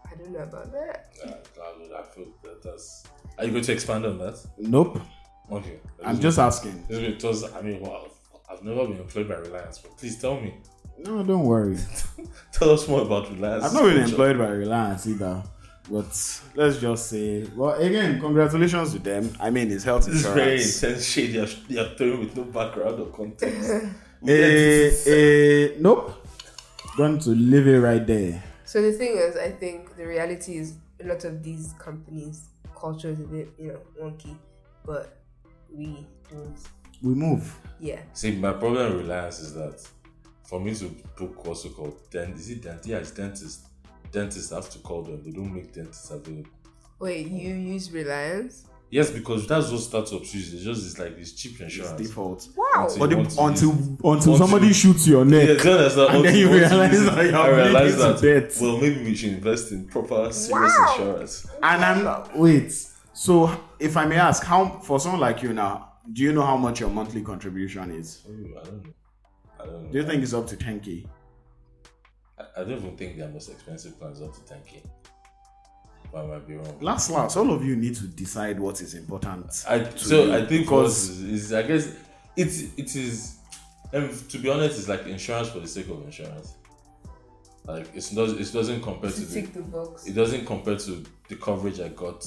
I 0.04 0.16
don't 0.16 0.32
know 0.32 0.40
about 0.40 0.72
that. 0.72 1.12
Yeah, 1.24 1.34
I 1.98 2.02
feel 2.02 2.26
that 2.42 2.62
that's. 2.62 3.04
Are 3.38 3.44
you 3.44 3.50
going 3.50 3.64
to 3.64 3.72
expand 3.72 4.06
on 4.06 4.18
that? 4.18 4.44
Nope. 4.58 5.00
Okay. 5.50 5.78
I'm 6.04 6.18
just 6.18 6.38
asking. 6.38 6.84
This 6.88 6.98
is 6.98 7.14
because 7.14 7.54
I 7.54 7.60
mean, 7.60 7.80
well, 7.80 8.08
I've 8.50 8.62
never 8.62 8.86
been 8.86 8.98
employed 8.98 9.28
by 9.28 9.36
Reliance, 9.36 9.78
but 9.78 9.96
please 9.96 10.18
tell 10.18 10.40
me. 10.40 10.54
No, 10.98 11.22
don't 11.22 11.44
worry. 11.44 11.78
Tell 12.52 12.70
us 12.70 12.88
more 12.88 13.02
about 13.02 13.30
Reliance. 13.30 13.64
I've 13.64 13.74
not 13.74 13.82
been 13.84 14.02
employed 14.02 14.38
by 14.38 14.48
Reliance 14.48 15.06
either. 15.06 15.42
But 15.90 16.40
let's 16.56 16.80
just 16.80 17.08
say, 17.10 17.44
well, 17.54 17.74
again, 17.74 18.18
congratulations 18.18 18.92
to 18.94 18.98
them. 18.98 19.30
I 19.38 19.50
mean, 19.50 19.70
it's 19.70 19.84
health 19.84 20.06
This 20.06 20.16
is 20.16 20.22
very 20.26 20.52
insurance. 20.54 20.82
intense 20.82 21.04
shade 21.06 21.30
you're, 21.30 21.46
you're 21.68 21.94
throwing 21.96 22.20
with 22.20 22.36
no 22.36 22.42
background 22.44 23.00
or 23.00 23.06
context. 23.06 23.70
Eh, 24.26 24.90
eh, 25.06 25.68
nope. 25.78 26.26
Going 26.96 27.18
to 27.20 27.30
leave 27.30 27.68
it 27.68 27.78
right 27.78 28.04
there. 28.04 28.42
So 28.64 28.80
the 28.82 28.90
thing 28.90 29.12
is, 29.16 29.36
I 29.36 29.50
think 29.50 29.94
the 29.94 30.06
reality 30.06 30.56
is 30.56 30.78
a 31.00 31.06
lot 31.06 31.24
of 31.24 31.42
these 31.44 31.74
companies' 31.78 32.48
culture 32.74 33.10
is 33.10 33.20
a 33.20 33.24
bit, 33.24 33.50
you 33.58 33.68
know, 33.68 33.80
wonky, 34.02 34.34
but 34.84 35.18
we 35.70 36.06
don't. 36.30 36.56
We 37.02 37.14
move. 37.14 37.54
Yeah. 37.78 38.00
See, 38.14 38.32
my 38.32 38.52
problem 38.52 38.94
with 38.96 39.02
Reliance 39.02 39.38
is 39.40 39.52
that 39.54 39.86
for 40.46 40.60
me 40.60 40.74
to 40.74 40.84
book 41.18 41.44
what's 41.46 41.64
called, 41.68 42.00
then 42.10 42.32
is 42.32 42.50
it 42.50 42.62
dent? 42.62 42.86
Yeah, 42.86 42.98
it's 42.98 43.10
dentist. 43.10 43.66
Dentists 44.12 44.52
have 44.52 44.70
to 44.70 44.78
call 44.78 45.02
them. 45.02 45.22
They 45.24 45.32
don't 45.32 45.52
make 45.52 45.72
dentists 45.72 46.10
available. 46.10 46.50
Wait, 47.00 47.26
you 47.26 47.54
use 47.54 47.90
Reliance? 47.92 48.64
Yes, 48.88 49.10
because 49.10 49.48
that's 49.48 49.70
what 49.72 49.80
startups 49.80 50.32
use. 50.32 50.54
It's 50.54 50.62
just 50.62 50.86
it's 50.86 50.98
like 50.98 51.16
this 51.16 51.32
cheap 51.32 51.52
It's 51.60 51.62
insurance. 51.62 52.00
default. 52.00 52.48
Wow. 52.56 52.84
Until- 52.86 52.98
But 52.98 53.10
the, 53.10 53.16
want 53.16 53.30
to 53.30 53.42
until 53.70 54.12
until 54.12 54.36
somebody 54.38 54.68
use- 54.68 54.76
shoots 54.76 55.08
your 55.08 55.24
Yeah, 55.26 55.30
neck, 55.46 55.60
do 55.62 55.68
you 55.68 55.74
understand? 55.74 56.14
And 56.16 56.24
then 56.24 56.36
you 56.36 56.48
realize 56.52 57.04
that 57.04 57.24
you're 57.24 57.36
I 57.36 57.48
realize 57.48 57.96
bleeding 57.96 58.12
that. 58.32 58.40
death. 58.50 58.60
Well, 58.62 58.76
maybe 58.78 59.02
we 59.04 59.14
should 59.16 59.32
invest 59.32 59.72
in 59.72 59.86
proper 59.88 60.32
serious 60.32 60.72
Wow. 60.78 60.94
insurance. 60.96 61.46
and 61.62 61.84
I'm 61.84 62.38
wait. 62.40 62.72
So, 63.12 63.50
if 63.80 63.96
I 63.96 64.04
may 64.06 64.16
ask, 64.16 64.44
how 64.44 64.78
for 64.84 65.00
someone 65.00 65.20
like 65.20 65.42
you 65.42 65.52
now, 65.52 65.94
do 66.12 66.22
you 66.22 66.32
know 66.32 66.42
how 66.42 66.56
much 66.56 66.78
your 66.80 66.90
monthly 66.90 67.22
contribution 67.22 67.90
is? 67.90 68.22
Ooh, 68.30 68.54
I 68.56 68.68
don't 69.66 69.74
know. 69.74 69.80
Don't 69.80 69.92
know. 69.92 70.00
You 70.00 70.06
think 70.06 70.22
it's 70.22 70.34
up 70.34 70.46
to 70.48 70.56
10k? 70.56 71.06
I, 72.38 72.44
I 72.60 72.64
don't 72.64 72.72
even 72.72 72.96
think 72.96 73.16
their 73.18 73.28
most 73.28 73.50
expensive 73.50 73.98
plan 73.98 74.12
is 74.12 74.22
up 74.22 74.32
to 74.34 74.40
10k. 74.54 74.82
But 76.12 76.24
I 76.24 76.26
might 76.26 76.46
be 76.46 76.54
wrong. 76.54 76.76
Last, 76.80 77.10
last, 77.10 77.36
all 77.36 77.50
of 77.52 77.64
you 77.64 77.76
need 77.76 77.94
to 77.96 78.04
decide 78.06 78.58
what 78.60 78.80
is 78.80 78.94
important. 78.94 79.64
I 79.68 79.80
to 79.80 79.98
so 79.98 80.32
I 80.32 80.44
think 80.46 80.62
because 80.64 81.08
is, 81.08 81.22
is 81.22 81.52
I 81.52 81.62
guess 81.62 81.94
it's 82.36 82.62
it 82.78 82.94
is 82.96 83.38
and 83.92 84.10
to 84.30 84.38
be 84.38 84.48
honest 84.50 84.78
it's 84.78 84.88
like 84.88 85.06
insurance 85.06 85.48
for 85.50 85.58
the 85.60 85.66
sake 85.68 85.88
of 85.88 86.02
insurance. 86.04 86.54
Like 87.66 87.88
it's 87.94 88.12
not 88.12 88.28
it 88.28 88.52
doesn't 88.52 88.80
compare 88.82 89.10
to 89.10 89.16
To 89.16 89.24
the 89.26 89.40
the 89.40 89.62
box. 89.62 90.06
it 90.06 90.12
doesn't 90.14 90.46
compare 90.46 90.76
to 90.76 91.04
the 91.28 91.36
coverage 91.36 91.80
I 91.80 91.88
got 91.88 92.24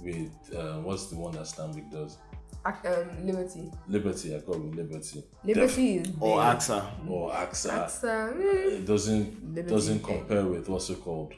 with 0.00 0.30
uh, 0.56 0.78
what's 0.80 1.06
the 1.06 1.16
one 1.16 1.32
that 1.34 1.42
Stanbic 1.42 1.90
does? 1.92 2.18
Ac- 2.66 2.88
Um, 2.88 3.26
Liberty. 3.26 3.70
Liberty 3.88 4.34
I 4.34 4.38
got 4.40 4.58
with 4.60 4.74
Liberty 4.74 5.22
Liberty 5.44 5.96
is 5.98 6.08
or 6.20 6.36
big. 6.40 6.46
AXA. 6.58 7.08
or 7.10 7.30
AXA. 7.32 7.70
AXA. 7.70 8.34
mm. 8.34 8.72
It 8.80 8.86
doesn't 8.86 9.54
Liberty 9.54 9.74
doesn't 9.74 10.02
compare 10.02 10.44
with 10.46 10.68
what's 10.68 10.88
it 10.90 11.00
called. 11.02 11.34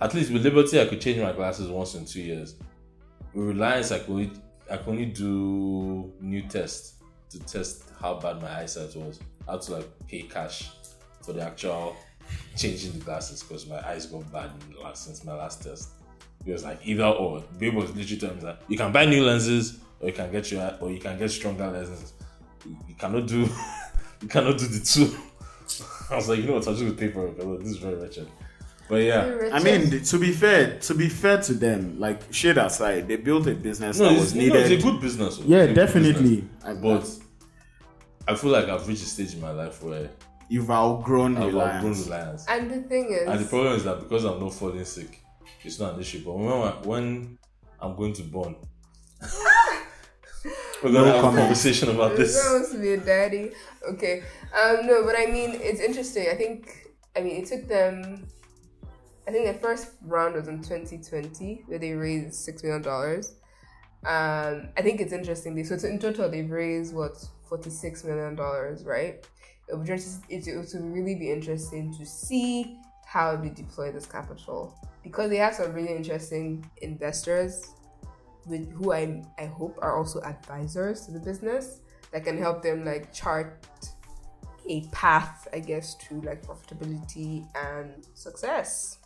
At 0.00 0.14
least 0.14 0.32
with 0.32 0.42
Liberty, 0.42 0.80
I 0.80 0.86
could 0.86 1.00
change 1.00 1.18
my 1.20 1.32
glasses 1.32 1.68
once 1.68 1.94
in 1.94 2.04
two 2.06 2.22
years. 2.22 2.54
With 3.34 3.46
Reliance, 3.48 3.92
I 3.92 3.98
could 4.00 4.10
only, 4.10 4.32
I 4.70 4.76
could 4.78 4.88
only 4.88 5.06
do 5.06 6.12
new 6.20 6.42
tests 6.48 6.94
to 7.30 7.38
test 7.40 7.84
how 8.00 8.14
bad 8.14 8.40
my 8.42 8.60
eyesight 8.60 8.96
was. 8.96 9.20
I 9.48 9.52
had 9.52 9.62
to 9.62 9.72
like 9.76 10.08
pay 10.08 10.22
cash 10.22 10.70
for 11.22 11.32
the 11.34 11.42
actual 11.42 11.94
changing 12.56 12.92
the 12.92 12.98
glasses 13.04 13.42
because 13.42 13.66
my 13.66 13.86
eyes 13.86 14.06
got 14.06 14.30
bad 14.32 14.50
in 14.66 14.74
the 14.74 14.80
last, 14.80 15.04
since 15.04 15.24
my 15.24 15.34
last 15.34 15.62
test. 15.62 15.90
It 16.44 16.52
was 16.52 16.64
like 16.64 16.80
either 16.84 17.04
or. 17.04 17.42
Babe 17.58 17.74
was 17.74 17.94
literally 17.94 18.16
telling 18.20 18.36
me 18.38 18.42
that 18.42 18.62
you 18.66 18.76
can 18.76 18.90
buy 18.90 19.04
new 19.06 19.22
lenses 19.24 19.78
or 20.02 20.08
you 20.08 20.14
can 20.14 20.30
get 20.30 20.50
your 20.50 20.76
or 20.80 20.90
you 20.90 20.98
can 21.00 21.18
get 21.18 21.30
stronger 21.30 21.68
lenses. 21.70 22.12
You, 22.66 22.76
you 22.88 22.94
cannot 22.94 23.26
do 23.26 23.48
you 24.22 24.28
cannot 24.28 24.58
do 24.58 24.66
the 24.66 24.84
two. 24.84 25.16
I 26.10 26.16
was 26.16 26.28
like, 26.28 26.40
you 26.40 26.46
know 26.46 26.54
what, 26.54 26.66
I'm 26.66 26.74
just 26.74 26.84
gonna 26.84 26.94
pay 26.96 27.08
for 27.08 27.26
it. 27.28 27.36
because 27.36 27.58
This 27.60 27.68
is 27.70 27.76
very 27.78 27.94
wretched. 27.94 28.28
But 28.88 28.96
yeah. 28.96 29.48
I 29.52 29.62
mean, 29.62 30.02
to 30.02 30.18
be 30.18 30.32
fair, 30.32 30.78
to 30.80 30.94
be 30.94 31.08
fair 31.08 31.40
to 31.42 31.54
them, 31.54 31.98
like 31.98 32.20
shade 32.32 32.58
aside, 32.58 33.08
they 33.08 33.16
built 33.16 33.46
a 33.46 33.54
business 33.54 33.98
No, 33.98 34.06
that 34.06 34.12
it's, 34.12 34.20
was 34.20 34.34
you 34.34 34.48
know, 34.50 34.54
needed. 34.56 34.72
it's 34.72 34.84
a 34.84 34.86
good 34.90 35.00
business. 35.00 35.38
yeah, 35.38 35.58
It's 35.58 35.64
a 35.64 35.74
good 35.74 35.86
definitely. 35.86 36.40
business. 36.64 37.20
But 38.26 38.32
I 38.32 38.36
feel 38.36 38.50
like 38.50 38.66
I've 38.68 38.86
reached 38.86 39.02
a 39.02 39.06
stage 39.06 39.34
in 39.34 39.40
my 39.40 39.52
life 39.52 39.82
where 39.82 40.10
You've 40.50 40.70
outgrown 40.70 41.38
I've 41.38 41.44
outgrown 41.44 41.82
reliance. 41.82 42.04
reliance. 42.04 42.46
And 42.48 42.70
the 42.70 42.82
thing 42.88 43.10
is, 43.12 43.26
And 43.28 43.40
the 43.40 43.48
problem 43.48 43.74
is 43.76 43.84
that 43.84 44.00
because 44.00 44.24
I'm 44.24 44.38
not 44.40 44.52
falling 44.52 44.84
sick, 44.84 45.20
it's 45.64 45.78
not 45.80 45.94
an 45.94 46.00
issue. 46.00 46.22
But 46.24 46.32
when, 46.36 46.48
I- 46.52 46.76
when 46.86 47.38
I'm 47.80 47.96
going 47.96 48.12
to 48.14 48.22
born, 48.24 48.56
we're 50.82 50.92
gonna 50.92 51.12
have 51.12 51.16
a 51.16 51.20
conversation 51.20 51.90
about 51.90 52.16
This 52.16 52.34
this. 52.34 52.42
sounds 52.44 52.70
to 52.70 52.78
be 52.78 52.92
a 52.92 52.96
daddy. 52.98 53.52
Okay. 53.88 54.22
Um, 54.54 54.86
no, 54.86 55.04
but 55.04 55.16
I 55.18 55.26
mean, 55.26 55.50
it's 55.54 55.80
interesting. 55.80 56.28
I 56.30 56.34
think, 56.34 56.88
I 57.16 57.20
mean, 57.20 57.42
it 57.42 57.46
took 57.46 57.66
them. 57.68 58.26
I 59.26 59.30
think 59.30 59.46
the 59.46 59.54
first 59.60 59.92
round 60.02 60.34
was 60.34 60.48
in 60.48 60.58
2020 60.62 61.62
where 61.66 61.78
they 61.78 61.92
raised 61.92 62.34
six 62.34 62.62
million 62.62 62.82
dollars. 62.82 63.36
Um, 64.04 64.68
I 64.76 64.82
think 64.82 65.00
it's 65.00 65.12
interesting. 65.12 65.62
So 65.64 65.74
in 65.86 65.98
total, 66.00 66.28
they've 66.28 66.50
raised 66.50 66.92
what 66.94 67.16
46 67.48 68.04
million 68.04 68.34
dollars, 68.34 68.84
right? 68.84 69.24
It 69.68 69.76
would 69.76 69.86
just 69.86 70.22
it, 70.28 70.46
it 70.48 70.56
would 70.56 70.68
really 70.74 71.14
be 71.14 71.30
interesting 71.30 71.94
to 71.98 72.04
see 72.04 72.78
how 73.06 73.36
they 73.36 73.50
deploy 73.50 73.92
this 73.92 74.06
capital 74.06 74.74
because 75.04 75.30
they 75.30 75.36
have 75.36 75.54
some 75.54 75.72
really 75.72 75.94
interesting 75.94 76.68
investors 76.80 77.70
with 78.46 78.70
who 78.72 78.92
I 78.92 79.22
I 79.38 79.46
hope 79.46 79.78
are 79.82 79.96
also 79.96 80.20
advisors 80.22 81.06
to 81.06 81.12
the 81.12 81.20
business 81.20 81.80
that 82.12 82.24
can 82.24 82.38
help 82.38 82.62
them 82.62 82.84
like 82.84 83.12
chart 83.12 83.66
a 84.68 84.82
path, 84.92 85.48
I 85.52 85.58
guess, 85.58 85.94
to 86.08 86.20
like 86.22 86.44
profitability 86.46 87.46
and 87.56 88.06
success. 88.14 88.98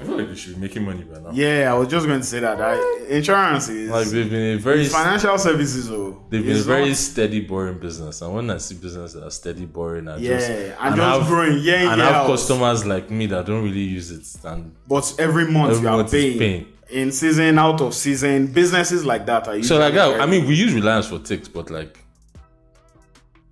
I 0.00 0.04
feel 0.04 0.16
like 0.16 0.28
they 0.28 0.34
should 0.34 0.56
be 0.56 0.60
making 0.60 0.84
money 0.84 1.04
by 1.04 1.20
now. 1.20 1.30
Yeah, 1.32 1.72
I 1.72 1.78
was 1.78 1.86
just 1.86 2.06
going 2.06 2.18
to 2.18 2.26
say 2.26 2.40
that. 2.40 2.60
I, 2.60 3.06
insurance 3.08 3.68
is 3.68 3.90
Like 3.90 4.08
they've 4.08 4.28
been 4.28 4.56
a 4.56 4.60
very 4.60 4.84
financial 4.86 5.38
services. 5.38 5.88
Oh, 5.88 6.24
they've 6.30 6.44
been 6.44 6.56
a 6.56 6.62
very 6.62 6.88
not- 6.88 6.96
steady, 6.96 7.40
boring 7.40 7.78
business. 7.78 8.20
And 8.20 8.34
when 8.34 8.50
I 8.50 8.58
see 8.58 8.74
business 8.74 9.12
that 9.12 9.22
are 9.24 9.30
steady, 9.30 9.66
boring, 9.66 10.08
and 10.08 10.20
yeah, 10.20 10.36
just 10.36 10.50
and, 10.50 10.96
just 10.96 11.20
have, 11.20 11.26
growing 11.28 11.58
year 11.60 11.78
in 11.78 11.88
and 11.88 12.00
year 12.00 12.12
have 12.12 12.26
customers 12.26 12.84
like 12.84 13.08
me 13.10 13.26
that 13.26 13.46
don't 13.46 13.62
really 13.62 13.82
use 13.82 14.10
it, 14.10 14.26
and 14.44 14.74
But 14.88 15.14
every 15.18 15.46
month 15.48 15.74
Every 15.74 15.82
you 15.82 15.88
are 15.88 15.96
month 15.98 16.12
is 16.12 16.38
paying. 16.38 16.66
Paying. 16.88 17.02
in 17.06 17.12
season, 17.12 17.58
out 17.58 17.80
of 17.80 17.94
season. 17.94 18.46
Businesses 18.48 19.04
like 19.04 19.26
that 19.26 19.48
are 19.48 19.62
so 19.62 19.78
like 19.78 19.94
that. 19.94 20.08
very- 20.08 20.20
I 20.20 20.26
mean, 20.26 20.46
we 20.46 20.54
use 20.54 20.72
Reliance 20.74 21.06
for 21.06 21.18
Tix, 21.18 21.52
but 21.52 21.70
like. 21.70 21.98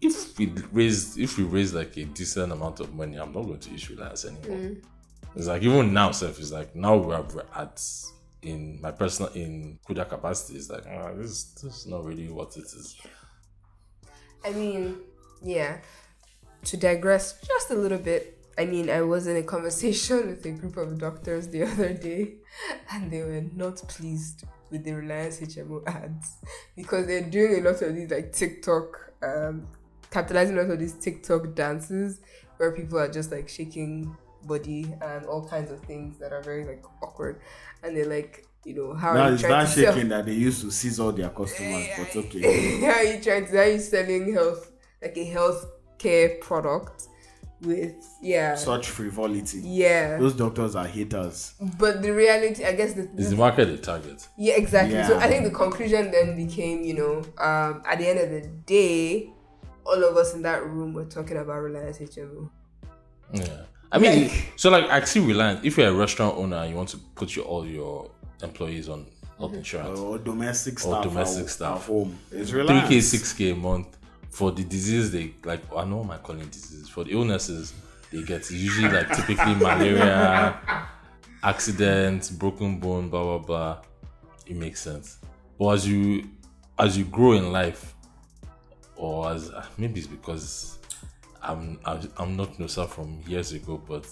If 0.00 0.36
we 0.36 0.52
raise, 0.72 1.16
if 1.16 1.38
we 1.38 1.44
raise 1.44 1.72
like 1.72 1.96
a 1.96 2.04
decent 2.04 2.50
amount 2.52 2.80
of 2.80 2.92
money, 2.92 3.16
I'm 3.18 3.32
not 3.32 3.42
going 3.44 3.60
to 3.60 3.70
use 3.70 3.88
Reliance 3.88 4.24
anymore. 4.24 4.76
It's 5.36 5.46
like 5.46 5.62
even 5.62 5.92
now, 5.92 6.10
self 6.10 6.40
is 6.40 6.50
like 6.52 6.74
now 6.74 6.96
we're 6.96 7.22
we're 7.22 7.44
at 7.54 7.80
in 8.42 8.80
my 8.82 8.90
personal 8.90 9.30
in 9.32 9.78
Kuda 9.88 10.08
capacity. 10.08 10.58
It's 10.58 10.68
like 10.70 10.84
ah, 10.88 11.12
this 11.14 11.44
this 11.62 11.76
is 11.78 11.86
not 11.86 12.04
really 12.04 12.28
what 12.28 12.56
it 12.56 12.64
is. 12.64 12.96
I 14.44 14.50
mean, 14.50 14.96
yeah. 15.40 15.78
To 16.64 16.76
digress 16.76 17.40
just 17.40 17.70
a 17.70 17.74
little 17.76 17.98
bit, 17.98 18.41
I 18.58 18.64
mean, 18.66 18.90
I 18.90 19.02
was 19.02 19.26
in 19.26 19.36
a 19.36 19.42
conversation 19.54 20.28
with 20.28 20.44
a 20.44 20.50
group 20.50 20.76
of 20.76 20.98
doctors 20.98 21.48
the 21.48 21.62
other 21.64 21.92
day, 21.92 22.34
and 22.92 23.10
they 23.10 23.22
were 23.22 23.44
not 23.54 23.76
pleased 23.88 24.44
with 24.70 24.84
the 24.84 24.92
Reliance 24.92 25.40
HMO 25.40 25.86
ads 25.86 26.38
because 26.76 27.06
they're 27.06 27.28
doing 27.28 27.60
a 27.60 27.70
lot 27.70 27.80
of 27.82 27.94
these 27.94 28.10
like 28.10 28.32
TikTok, 28.32 29.12
um, 29.22 29.66
capitalizing 30.10 30.58
on 30.58 30.64
a 30.64 30.68
lot 30.68 30.74
of 30.74 30.80
these 30.80 30.94
TikTok 30.94 31.54
dances 31.54 32.20
where 32.56 32.72
people 32.72 32.98
are 32.98 33.10
just 33.10 33.30
like 33.32 33.48
shaking 33.48 34.16
body 34.44 34.92
and 35.02 35.26
all 35.26 35.46
kinds 35.46 35.70
of 35.70 35.80
things 35.80 36.18
that 36.18 36.32
are 36.32 36.42
very 36.42 36.64
like 36.64 36.84
awkward, 37.02 37.40
and 37.82 37.96
they're 37.96 38.06
like, 38.06 38.46
you 38.64 38.74
know, 38.74 38.94
how 38.94 39.14
that 39.14 39.20
are 39.20 39.28
you 39.28 39.34
is 39.34 39.42
that 39.42 39.60
to 39.62 39.66
sell? 39.66 39.94
shaking 39.94 40.08
that 40.08 40.26
they 40.26 40.32
used 40.34 40.60
to 40.62 40.70
seize 40.70 41.00
all 41.00 41.12
their 41.12 41.30
customers. 41.30 41.86
But 41.96 42.16
okay, 42.16 42.80
how 42.80 42.92
are 42.92 43.04
you 43.04 43.20
trying 43.20 43.46
to 43.46 43.52
how 43.52 43.62
are 43.62 43.68
you 43.68 43.78
selling 43.78 44.32
health 44.32 44.72
like 45.00 45.16
a 45.16 45.24
health 45.24 45.66
care 45.98 46.36
product 46.40 47.08
with 47.64 47.94
yeah 48.20 48.54
such 48.54 48.88
frivolity. 48.88 49.60
yeah 49.62 50.18
Those 50.18 50.34
doctors 50.34 50.74
are 50.76 50.86
haters. 50.86 51.54
but 51.78 52.02
the 52.02 52.10
reality 52.10 52.64
i 52.64 52.72
guess 52.72 52.92
the, 52.94 53.08
Is 53.16 53.30
the 53.30 53.36
market 53.36 53.66
the 53.66 53.78
target? 53.78 54.26
yeah 54.36 54.54
exactly 54.54 55.02
so 55.04 55.18
i 55.18 55.28
think 55.28 55.44
the 55.44 55.50
conclusion 55.50 56.10
then 56.10 56.36
became 56.36 56.82
you 56.82 56.94
know 56.94 57.16
um 57.38 57.82
at 57.86 57.98
the 57.98 58.08
end 58.08 58.18
of 58.18 58.30
the 58.30 58.48
day 58.66 59.30
all 59.86 60.02
of 60.04 60.16
us 60.16 60.34
in 60.34 60.42
that 60.42 60.64
room 60.64 60.92
were 60.92 61.04
talking 61.04 61.36
about 61.36 61.60
reliance 61.60 61.98
hmo 61.98 62.48
Yeah. 63.32 63.62
I 63.94 63.98
mean, 63.98 64.22
Like- 64.28 64.52
so 64.56 64.70
like 64.70 64.86
I 64.86 65.04
see 65.04 65.20
Reliance. 65.20 65.60
If 65.64 65.76
you're 65.76 65.88
a 65.88 65.92
restaurant 65.92 66.36
owner 66.38 66.56
and 66.56 66.70
you 66.70 66.76
want 66.76 66.88
to 66.90 66.98
put 67.14 67.36
your 67.36 67.44
all 67.44 67.66
your 67.66 68.10
employees 68.42 68.88
on 68.88 69.04
health 69.38 69.52
insurance, 69.54 69.98
Or 70.00 70.18
domestic 70.18 70.74
Or 70.76 70.80
staff. 70.80 71.02
domestic 71.04 71.44
at- 71.44 71.50
staff. 71.50 71.80
at 71.82 71.86
home. 71.88 72.18
It's 72.30 72.50
Three 72.50 72.80
k, 72.88 73.00
six 73.02 73.32
k 73.34 73.50
a 73.50 73.54
month 73.54 73.88
for 74.32 74.50
the 74.50 74.64
disease 74.64 75.12
they 75.12 75.34
like. 75.44 75.60
I 75.76 75.84
know 75.84 76.02
my 76.02 76.16
calling 76.16 76.48
diseases 76.48 76.88
for 76.88 77.04
the 77.04 77.12
illnesses 77.12 77.74
they 78.10 78.22
get. 78.22 78.50
Usually 78.50 78.88
like 78.88 79.14
typically 79.14 79.54
malaria, 79.54 80.58
accidents, 81.42 82.30
broken 82.30 82.80
bone, 82.80 83.10
blah 83.10 83.22
blah 83.22 83.38
blah. 83.38 83.78
It 84.46 84.56
makes 84.56 84.80
sense. 84.80 85.18
But 85.58 85.68
as 85.68 85.86
you 85.86 86.24
as 86.78 86.96
you 86.96 87.04
grow 87.04 87.32
in 87.32 87.52
life, 87.52 87.94
or 88.96 89.30
as 89.30 89.52
maybe 89.76 90.00
it's 90.00 90.08
because 90.08 90.78
I'm 91.42 91.78
I'm, 91.84 92.36
not 92.36 92.54
Nosa 92.54 92.88
from 92.88 93.20
years 93.26 93.52
ago, 93.52 93.82
but 93.86 94.06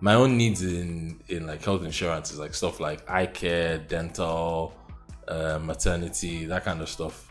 my 0.00 0.14
own 0.14 0.36
needs 0.36 0.62
in 0.62 1.20
in 1.28 1.46
like 1.46 1.64
health 1.64 1.84
insurance 1.84 2.32
is 2.32 2.40
like 2.40 2.54
stuff 2.54 2.80
like 2.80 3.08
eye 3.08 3.26
care, 3.26 3.78
dental, 3.78 4.74
uh, 5.28 5.60
maternity, 5.62 6.44
that 6.46 6.64
kind 6.64 6.80
of 6.80 6.88
stuff. 6.88 7.27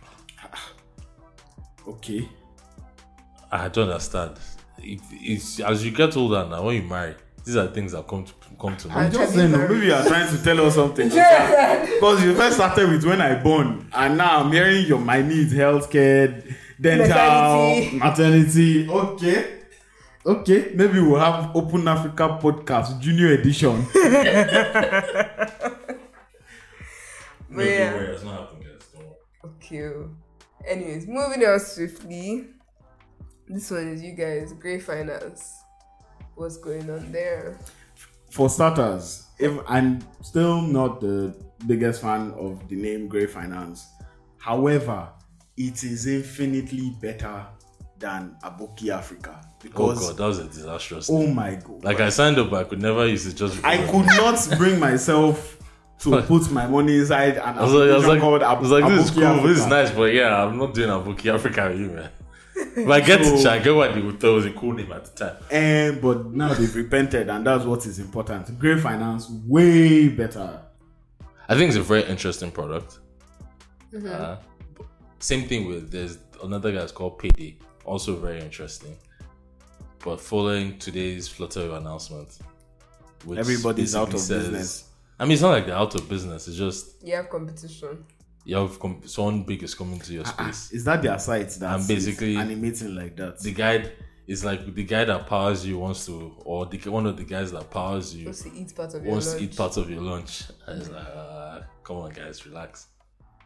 Okay. 1.87 2.27
I 3.51 3.67
don't 3.69 3.89
understand. 3.89 4.37
It, 4.79 4.99
it's 5.11 5.59
as 5.59 5.85
you 5.85 5.91
get 5.91 6.15
older 6.17 6.45
now, 6.49 6.63
when 6.63 6.75
you 6.75 6.81
marry, 6.83 7.15
these 7.45 7.55
are 7.55 7.67
things 7.67 7.91
that 7.93 8.07
come 8.07 8.25
to 8.25 8.33
come 8.59 8.75
to 8.77 8.89
I'm 8.89 8.95
mind. 8.95 9.13
just 9.13 9.19
Have 9.19 9.29
you 9.33 9.37
saying, 9.39 9.51
married? 9.51 9.71
maybe 9.71 9.85
you 9.87 9.93
are 9.93 10.05
trying 10.05 10.35
to 10.35 10.43
tell 10.43 10.65
us 10.65 10.75
something. 10.75 11.09
Because 11.97 12.23
you 12.23 12.35
first 12.35 12.57
started 12.57 12.89
with 12.89 13.03
when 13.05 13.21
I 13.21 13.35
born, 13.41 13.89
and 13.93 14.17
now 14.17 14.41
I'm 14.43 14.51
hearing 14.51 14.85
your 14.85 14.99
my 14.99 15.21
needs, 15.21 15.53
healthcare, 15.53 16.43
dental, 16.79 17.07
Maternity. 17.07 17.97
maternity. 17.97 18.89
Okay. 18.89 19.53
Okay, 20.25 20.71
maybe 20.75 20.99
we'll 20.99 21.19
have 21.19 21.55
Open 21.55 21.87
Africa 21.87 22.37
podcast 22.41 22.99
junior 22.99 23.29
edition. 23.31 23.85
but 23.93 24.03
yeah 27.65 27.93
it's 27.95 28.23
not 28.23 28.39
happening, 28.41 28.63
guys. 28.63 28.87
Don't 28.93 29.05
worry. 29.05 29.15
okay 29.95 30.09
anyways 30.67 31.07
moving 31.07 31.43
on 31.45 31.59
swiftly 31.59 32.47
this 33.47 33.71
one 33.71 33.87
is 33.93 34.01
you 34.03 34.13
guys 34.13 34.53
gray 34.53 34.79
finance 34.79 35.61
what's 36.35 36.57
going 36.57 36.89
on 36.89 37.11
there 37.11 37.57
For 38.29 38.49
starters, 38.49 39.25
if 39.39 39.57
I'm 39.67 39.99
still 40.21 40.61
not 40.61 40.99
the 40.99 41.33
biggest 41.65 42.01
fan 42.01 42.31
of 42.37 42.67
the 42.67 42.75
name 42.75 43.07
Grey 43.07 43.25
Finance, 43.25 43.87
however, 44.37 45.07
it 45.55 45.83
is 45.83 46.05
infinitely 46.05 46.93
better 47.01 47.45
than 47.97 48.35
Aboki 48.43 48.89
Africa 48.89 49.39
Oh 49.41 49.49
because 49.63 49.99
god, 50.09 50.17
that 50.17 50.25
was 50.27 50.39
a 50.39 50.43
disastrous. 50.43 51.09
oh, 51.09 51.21
thing. 51.21 51.33
my 51.33 51.55
god, 51.55 51.83
Like 51.83 51.99
I 52.01 52.09
signed 52.09 52.37
up, 52.37 52.49
but 52.51 52.65
I 52.65 52.69
could 52.69 52.81
never 52.81 53.07
use 53.07 53.25
it 53.25 53.35
just. 53.35 53.63
I 53.63 53.77
could 53.89 54.05
not 54.05 54.37
bring 54.57 54.77
myself 54.79 55.57
to 55.99 56.21
put 56.23 56.51
my 56.51 56.67
money 56.67 56.99
inside 56.99 57.37
and 57.37 57.59
I 57.59 57.63
was 57.63 57.73
like, 57.73 57.89
I 57.89 57.95
was 57.95 58.03
application 58.05 58.09
like, 58.09 58.21
called 58.21 58.43
I 58.43 58.51
Ab- 58.53 58.61
was 58.61 58.71
like 58.71 58.85
this 58.87 59.05
is 59.05 59.11
Aboki 59.11 59.35
cool, 59.39 59.47
this 59.47 59.59
is 59.59 59.65
nice, 59.67 59.91
but 59.91 60.13
yeah, 60.13 60.43
I'm 60.45 60.57
not 60.57 60.73
doing 60.73 60.89
Aboki 60.89 61.33
Africa 61.33 61.69
with 61.69 61.79
you, 61.79 61.87
man. 61.87 62.09
But 62.75 62.91
I 62.91 63.01
get 63.01 63.21
it, 63.21 63.39
So- 63.39 63.49
I 63.49 63.59
get 63.59 63.75
what 63.75 63.93
they 63.93 64.01
would 64.01 64.19
thought 64.19 64.33
was 64.35 64.45
a 64.45 64.51
cool 64.51 64.73
name 64.73 64.91
at 64.91 65.05
the 65.05 65.25
time. 65.25 65.43
And 65.51 66.01
but 66.01 66.27
now 66.33 66.53
they've 66.53 66.75
repented, 66.75 67.29
and 67.29 67.45
that's 67.45 67.65
what 67.65 67.85
is 67.85 67.99
important. 67.99 68.57
Grey 68.59 68.79
Finance, 68.79 69.29
way 69.45 70.07
better. 70.09 70.61
I 71.49 71.55
think 71.55 71.69
it's 71.69 71.77
a 71.77 71.81
very 71.83 72.03
interesting 72.03 72.51
product. 72.51 72.99
Uh, 74.07 74.35
same 75.19 75.47
thing 75.47 75.67
with 75.67 75.91
there's 75.91 76.17
another 76.43 76.71
guy 76.71 76.79
that's 76.79 76.91
called 76.91 77.17
Payday, 77.19 77.57
also 77.85 78.15
very 78.15 78.39
interesting. 78.41 78.95
But 80.03 80.19
following 80.21 80.77
today's 80.77 81.27
Flutter 81.27 81.71
announcement, 81.71 82.37
which 83.25 83.39
Everybody's 83.39 83.95
out 83.95 84.11
basically 84.11 84.35
of 84.35 84.43
business. 84.43 84.86
I 85.19 85.23
mean, 85.25 85.33
it's 85.33 85.41
not 85.41 85.49
like 85.51 85.65
they're 85.65 85.75
out 85.75 85.95
of 85.95 86.07
business. 86.07 86.47
It's 86.47 86.57
just 86.57 87.03
you 87.03 87.15
have 87.15 87.29
competition 87.29 88.05
you 88.45 88.55
have 88.55 88.79
com- 88.79 89.01
someone 89.05 89.43
big 89.43 89.61
is 89.61 89.75
coming 89.75 89.99
to 89.99 90.13
your 90.13 90.23
Ah, 90.25 90.31
space. 90.51 90.71
Is 90.71 90.85
that 90.85 91.01
their 91.01 91.19
site 91.19 91.49
that 91.59 91.79
And 91.79 91.87
basically- 91.87 92.37
animating 92.37 92.95
like 92.95 93.17
that? 93.17 93.39
the 93.39 93.51
guy 93.51 93.91
is 94.25 94.45
like 94.45 94.73
the 94.73 94.83
guy 94.85 95.03
that 95.03 95.27
powers 95.27 95.65
you 95.65 95.77
wants 95.77 96.05
to, 96.05 96.33
or 96.45 96.65
the 96.65 96.77
one 96.89 97.05
of 97.05 97.17
the 97.17 97.23
guys 97.25 97.51
that 97.51 97.69
powers 97.69 98.15
you 98.15 98.25
wants 98.25 98.43
to 98.43 98.53
eat 98.53 98.73
part 98.75 98.93
of 98.93 99.03
your 99.03 99.11
wants 99.11 99.27
lunch. 99.27 99.37
to 99.39 99.43
eat 99.45 99.55
part 99.57 99.75
of 99.77 99.89
your 99.89 100.01
lunch. 100.01 100.43
And 100.65 100.81
it's 100.81 100.89
like, 100.89 101.05
uh, 101.07 101.59
come 101.83 101.97
on, 101.97 102.11
guys, 102.11 102.45
relax. 102.45 102.87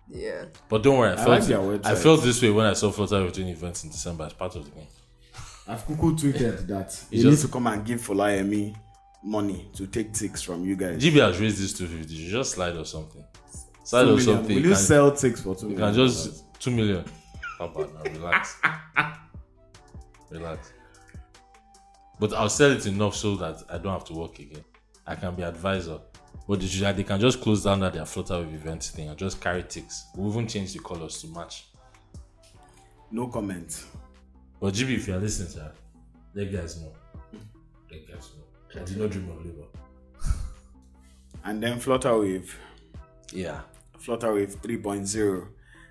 yeah 0.10 0.46
But 0.70 0.84
don't 0.84 0.98
worry, 1.00 1.10
I, 1.12 1.14
I 1.14 1.40
felt 1.40 1.66
like. 1.68 1.86
I 1.86 1.96
felt 1.96 2.22
this 2.24 2.40
way 2.42 2.52
when 2.52 2.66
I 2.68 2.74
saw 2.74 2.92
Flutter 2.92 3.28
doing 3.32 3.48
events 3.50 3.84
in 3.84 3.90
December 3.90 4.26
as 4.26 4.34
part 4.34 4.56
of 4.56 4.66
the 4.66 4.72
game. 4.72 4.88
I've 5.68 5.84
cuckoo 5.88 6.16
tweeted 6.16 6.68
that 6.68 6.90
you 7.12 7.24
just- 7.24 7.44
need 7.44 7.48
to 7.48 7.52
come 7.54 7.66
and 7.68 7.84
give 7.86 8.02
Folayemi 8.02 8.76
money 9.24 9.70
to 9.76 9.88
take 9.88 10.12
Tix 10.14 10.44
from 10.44 10.66
you 10.66 10.76
guys. 10.76 11.02
GB 11.04 11.20
has 11.22 11.40
raised 11.40 11.62
this 11.62 11.74
250. 11.74 12.14
You 12.16 12.32
just 12.32 12.52
slide 12.54 12.76
or 12.76 12.86
something. 12.86 13.24
Slide 13.84 14.02
or 14.02 14.06
million. 14.16 14.24
something. 14.26 14.56
Will 14.56 14.64
You 14.64 14.70
you 14.70 14.76
sell 14.76 15.12
Tix 15.12 15.40
for 15.44 15.56
2 15.56 15.70
million? 15.70 15.72
you 15.72 15.86
can 15.86 15.94
just 15.94 16.60
2 16.60 16.72
million. 16.72 17.06
How 17.60 17.66
about 17.66 17.94
now? 17.94 18.12
Relax. 18.12 18.60
Relax. 20.30 20.74
But 22.20 22.34
I'll 22.34 22.50
sell 22.50 22.72
it 22.72 22.86
enough 22.86 23.16
so 23.16 23.36
that 23.38 23.64
I 23.70 23.78
don't 23.78 23.92
have 23.94 24.06
to 24.06 24.14
work 24.14 24.40
again. 24.40 24.64
I 25.06 25.16
can 25.16 25.36
be 25.36 25.44
advisor. 25.44 26.00
But 26.48 26.60
they, 26.60 27.04
can 27.04 27.20
just 27.20 27.42
close 27.42 27.64
down 27.64 27.80
that 27.82 27.94
their 27.94 28.06
flutter 28.06 28.40
with 28.40 28.54
event 28.54 28.84
thing 28.84 29.10
and 29.10 29.18
just 29.18 29.40
carry 29.42 29.64
Tix. 29.64 30.02
We'll 30.16 30.32
even 30.32 30.48
change 30.48 30.74
the 30.74 30.80
colors 30.80 31.22
to 31.22 31.28
match. 31.28 31.68
No 33.12 33.28
comment. 33.28 33.86
But 34.60 34.74
GB, 34.74 34.96
if 34.96 35.08
you're 35.08 35.18
listening, 35.18 35.48
to 35.50 35.54
sir, 35.54 35.72
let 36.34 36.52
guys 36.52 36.82
know. 36.82 36.94
Let 37.92 38.08
guys 38.08 38.30
know. 38.38 38.44
I 38.76 38.84
did 38.84 38.98
not 38.98 39.10
dream 39.12 39.30
of 39.30 39.46
labor. 39.46 39.66
And 41.44 41.62
then 41.62 41.80
Flutterwave. 41.80 42.50
Yeah. 43.34 43.62
Flutterwave 44.00 44.56
3.0. 44.58 45.48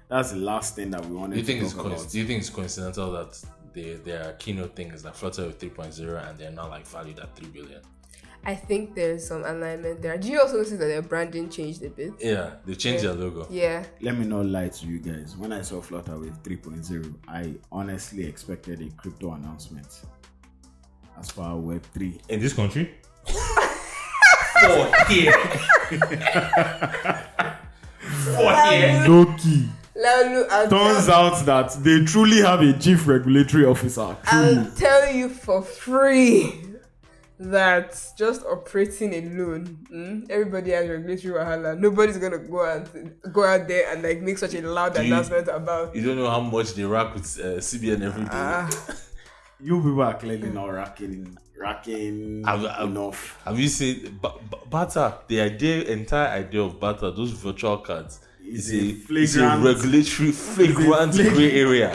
That's 0.09 0.31
the 0.33 0.39
last 0.39 0.77
thing 0.77 0.91
that 0.91 1.05
we 1.07 1.15
wanted 1.17 1.35
Do 1.35 1.41
you 1.41 1.47
think 1.47 1.61
to 1.61 1.65
it's 1.67 1.75
talk 1.75 1.87
coinc- 1.87 1.97
about. 2.01 2.11
do 2.11 2.19
you 2.19 2.27
think 2.27 2.41
it's 2.41 2.51
coincidental 2.51 3.13
that 3.13 3.41
they, 3.73 3.95
their 3.95 4.33
keynote 4.35 4.75
thing 4.75 4.89
is 4.93 5.03
that 5.05 5.15
Flutterwave 5.15 5.47
with 5.61 5.61
3.0 5.61 6.29
and 6.29 6.39
they're 6.39 6.51
now 6.51 6.69
like 6.69 6.87
valued 6.87 7.19
at 7.21 7.35
3 7.37 7.49
billion? 7.49 7.81
I 8.43 8.55
think 8.55 8.95
there's 8.95 9.27
some 9.27 9.45
alignment 9.45 10.01
there. 10.01 10.17
Do 10.17 10.29
you 10.29 10.41
also 10.41 10.55
notice 10.57 10.71
that 10.71 10.79
their 10.79 11.03
branding 11.03 11.51
changed 11.51 11.83
a 11.83 11.91
bit? 11.91 12.13
Yeah, 12.21 12.55
they 12.65 12.75
changed 12.75 13.05
their 13.05 13.13
logo. 13.13 13.47
Yeah. 13.51 13.85
Let 14.01 14.17
me 14.19 14.25
not 14.25 14.47
lie 14.47 14.69
to 14.69 14.87
you 14.87 14.99
guys. 14.99 15.37
When 15.37 15.53
I 15.53 15.61
saw 15.63 15.81
Flutterwave 15.83 16.41
3.0, 16.43 17.15
I 17.29 17.55
honestly 17.71 18.25
expected 18.27 18.81
a 18.81 18.89
crypto 18.97 19.33
announcement 19.35 19.89
as 21.21 21.31
far 21.31 21.57
as 21.57 21.63
Web3. 21.65 22.21
In 22.29 22.41
this 22.41 22.53
country? 22.55 22.95
For 23.27 24.93
here. 25.09 25.33
For 28.01 28.53
here. 28.71 29.05
Loki. 29.09 29.69
Laolu, 29.97 30.71
Turns 30.71 31.09
out 31.09 31.45
that 31.47 31.73
they 31.83 32.05
truly 32.05 32.39
have 32.41 32.61
a 32.63 32.73
chief 32.79 33.07
regulatory 33.07 33.65
officer. 33.67 34.17
Truly. 34.25 34.57
I'll 34.59 34.71
tell 34.73 35.13
you 35.13 35.29
for 35.29 35.61
free 35.63 36.55
that 37.39 37.99
just 38.17 38.43
operating 38.45 39.13
alone, 39.15 39.79
mm, 39.93 40.31
everybody 40.31 40.71
has 40.71 40.89
regulatory 40.89 41.35
wahala. 41.35 41.79
Nobody's 41.79 42.17
gonna 42.19 42.39
go 42.39 42.65
out 42.65 42.89
go 43.33 43.45
out 43.45 43.67
there 43.69 43.91
and 43.93 44.03
like 44.03 44.21
make 44.23 44.39
such 44.39 44.55
a 44.55 44.63
loud 44.63 44.95
Do 44.95 45.03
you- 45.03 45.13
announcement 45.13 45.49
about. 45.49 45.95
You 45.95 46.03
don't 46.03 46.17
know 46.17 46.31
how 46.31 46.41
much 46.41 46.73
they 46.75 46.85
rack 46.85 47.15
with 47.15 47.25
uh, 47.39 47.59
CBN 47.61 48.03
every 48.03 48.25
day. 48.25 48.31
Ah, 48.33 48.71
You 49.63 49.77
people 49.83 50.03
are 50.03 50.15
clearly 50.15 50.49
not 50.51 50.67
racking, 50.67 51.37
racking 51.59 52.43
I've- 52.47 52.67
I've- 52.67 52.85
enough. 52.91 53.39
Have 53.45 53.59
you 53.59 53.69
seen 53.69 54.19
ba- 54.21 54.33
ba- 54.51 54.57
Barter? 54.69 55.15
The 55.29 55.41
idea, 55.43 55.83
entire 55.85 56.29
idea 56.29 56.63
of 56.63 56.81
Barter, 56.81 57.11
those 57.11 57.31
virtual 57.33 57.79
cards, 57.79 58.21
Is 58.47 58.71
is 58.71 59.09
a 59.09 59.13
a, 59.13 59.19
is 59.19 59.37
a 59.37 59.59
regulatory 59.59 60.33
flagrant 60.33 61.15
flagrant- 61.15 61.35
gray 61.35 61.53
area. 61.53 61.95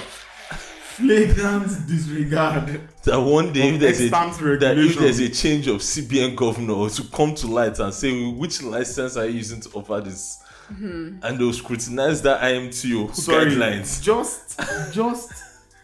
Flagrant 0.95 1.87
disregard. 1.87 2.79
That 3.03 3.19
one 3.19 3.51
day, 3.51 3.69
if 3.73 3.79
there's, 3.81 3.99
a, 4.01 4.09
that 4.09 4.75
if 4.77 4.97
there's 4.97 5.19
a 5.19 5.29
change 5.29 5.67
of 5.67 5.81
CBN 5.81 6.35
governor 6.35 6.89
to 6.89 7.03
come 7.11 7.35
to 7.35 7.47
light 7.47 7.79
and 7.79 7.93
say 7.93 8.25
which 8.31 8.61
license 8.63 9.17
are 9.17 9.25
you 9.25 9.37
using 9.37 9.59
to 9.61 9.69
offer 9.73 9.99
this, 10.01 10.39
mm-hmm. 10.71 11.17
and 11.23 11.37
they'll 11.37 11.51
scrutinize 11.51 12.21
that 12.21 12.39
IMTO 12.41 13.13
Sorry, 13.13 13.51
guidelines. 13.51 14.01
just 14.01 14.57
just 14.93 15.31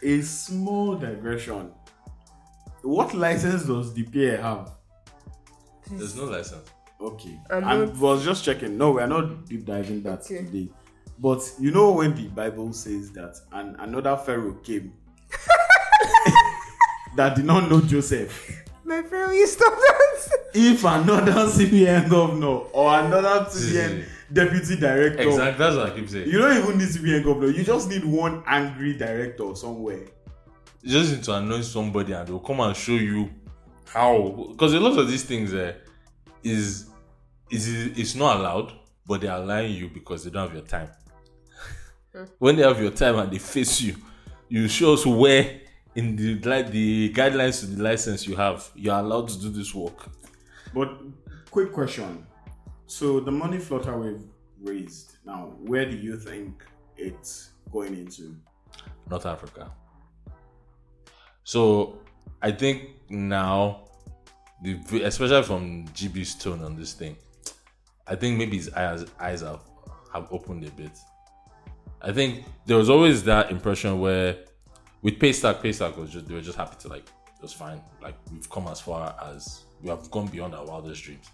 a 0.04 0.22
small 0.22 0.96
digression. 0.96 1.72
What 2.84 3.14
license 3.14 3.64
does 3.66 3.94
the 3.94 4.04
PA 4.04 4.42
have? 4.42 4.72
There's 5.92 6.16
no 6.16 6.26
license. 6.26 6.68
Okay, 7.00 7.40
I'm 7.50 7.64
I 7.64 7.78
not- 7.78 7.98
was 7.98 8.24
just 8.24 8.44
checking. 8.44 8.78
No, 8.78 8.92
we're 8.92 9.08
not 9.08 9.46
deep 9.46 9.66
diving 9.66 10.04
that 10.04 10.22
Okay. 10.22 10.38
today. 10.46 10.70
But 11.20 11.42
you 11.60 11.72
know 11.72 11.92
when 11.92 12.16
the 12.16 12.28
Bible 12.30 12.74
says 12.74 13.12
that 13.12 13.36
and 13.52 13.76
another 13.80 14.18
Pharaoh 14.18 14.54
came 14.64 14.94
that 17.16 17.36
did 17.36 17.46
not 17.46 17.70
know 17.70 17.82
Joseph. 17.82 18.64
my 18.84 19.02
friend, 19.04 19.28
will 19.30 19.38
you 19.38 19.48
stop 19.48 19.74
that? 19.74 20.30
If 20.54 20.84
another 20.84 21.32
CBN 21.52 22.10
governor 22.10 22.48
or 22.74 23.00
another 23.00 23.46
CBN 23.50 24.06
deputy 24.34 24.76
director, 24.78 25.22
Exactly. 25.24 25.58
That's 25.66 25.76
what 25.76 25.92
I 25.92 25.96
keep 25.96 26.10
saying. 26.10 26.30
you 26.30 26.40
don't 26.40 26.58
even 26.58 26.78
need 26.78 26.92
to 26.94 27.00
be 27.00 27.16
a 27.16 27.22
governor. 27.24 27.48
You 27.52 27.64
just 27.64 27.90
need 27.90 28.04
one 28.06 28.44
angry 28.48 28.94
director 28.98 29.54
somewhere. 29.56 30.06
you 30.82 30.92
just 30.92 31.12
need 31.12 31.24
to 31.24 31.34
annoy 31.36 31.62
somebody 31.62 32.14
and 32.14 32.28
they'll 32.28 32.40
come 32.40 32.60
and 32.62 32.76
show 32.76 32.94
you 32.94 33.30
how 33.86 34.48
because 34.52 34.74
a 34.74 34.80
lot 34.80 34.98
of 34.98 35.08
these 35.08 35.24
things 35.24 35.54
uh, 35.54 35.74
is 36.44 36.90
is 37.50 37.68
it's 38.00 38.16
not 38.16 38.38
allowed 38.38 38.72
but 39.06 39.22
they're 39.22 39.38
lying 39.40 39.74
you 39.76 39.90
because 39.90 40.24
they 40.24 40.30
don't 40.32 40.48
have 40.48 40.54
your 40.58 40.66
time 40.66 40.90
when 42.40 42.56
they 42.56 42.64
have 42.64 42.80
your 42.82 42.92
time 42.92 43.18
and 43.20 43.32
they 43.32 43.38
face 43.38 43.82
you 43.82 43.96
you 44.50 44.68
show 44.68 44.94
us 44.94 45.06
where 45.06 45.60
in 45.96 46.16
the 46.16 46.40
like 46.40 46.72
the 46.72 47.12
guidelines 47.14 47.60
to 47.60 47.66
the 47.68 47.82
license 47.84 48.26
you 48.28 48.36
have 48.36 48.70
you're 48.76 48.96
allowed 48.98 49.28
to 49.28 49.40
do 49.40 49.50
this 49.50 49.74
work 49.76 50.10
But 50.74 50.90
quick 51.52 51.72
question. 51.74 52.26
So 52.92 53.22
the 53.22 53.32
money 53.32 53.58
flutter 53.58 53.98
we've 53.98 54.22
raised, 54.60 55.16
now 55.26 55.54
where 55.60 55.90
do 55.90 55.96
you 55.96 56.18
think 56.18 56.62
it's 56.98 57.52
going 57.72 57.94
into? 57.94 58.36
North 59.10 59.26
Africa. 59.26 59.72
So 61.46 62.00
I 62.42 62.52
think 62.52 62.90
now, 63.10 63.86
especially 64.92 65.44
from 65.44 65.88
GB's 65.94 66.36
tone 66.36 66.62
on 66.66 66.76
this 66.76 66.92
thing, 66.92 67.16
I 68.08 68.16
think 68.18 68.38
maybe 68.38 68.58
his 68.58 68.70
eyes 68.74 69.06
eyes 69.18 69.40
have 69.40 69.62
have 70.12 70.28
opened 70.30 70.66
a 70.66 70.72
bit. 70.72 70.92
I 72.02 72.12
think 72.12 72.44
there 72.66 72.76
was 72.76 72.90
always 72.90 73.24
that 73.24 73.52
impression 73.52 74.02
where 74.02 74.36
with 75.02 75.18
Paystack, 75.18 75.62
Paystack 75.62 75.96
was 75.96 76.10
just 76.10 76.28
they 76.28 76.34
were 76.34 76.42
just 76.42 76.58
happy 76.58 76.76
to 76.82 76.90
like 76.90 77.08
it 77.08 77.42
was 77.42 77.54
fine. 77.54 77.82
Like 78.02 78.16
we've 78.34 78.50
come 78.50 78.68
as 78.68 78.82
far 78.82 79.16
as 79.34 79.64
we 79.82 79.88
have 79.90 80.12
gone 80.12 80.28
beyond 80.28 80.56
our 80.56 80.66
wildest 80.66 81.04
dreams, 81.04 81.30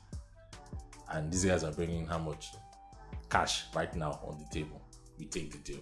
and 1.12 1.32
these 1.32 1.46
guys 1.46 1.64
are 1.64 1.72
bringing 1.72 2.06
how 2.06 2.18
much 2.18 2.50
cash 3.30 3.66
right 3.74 3.94
now 3.96 4.20
on 4.24 4.38
the 4.40 4.46
table. 4.60 4.82
We 5.18 5.26
take 5.26 5.52
the 5.52 5.58
deal 5.60 5.82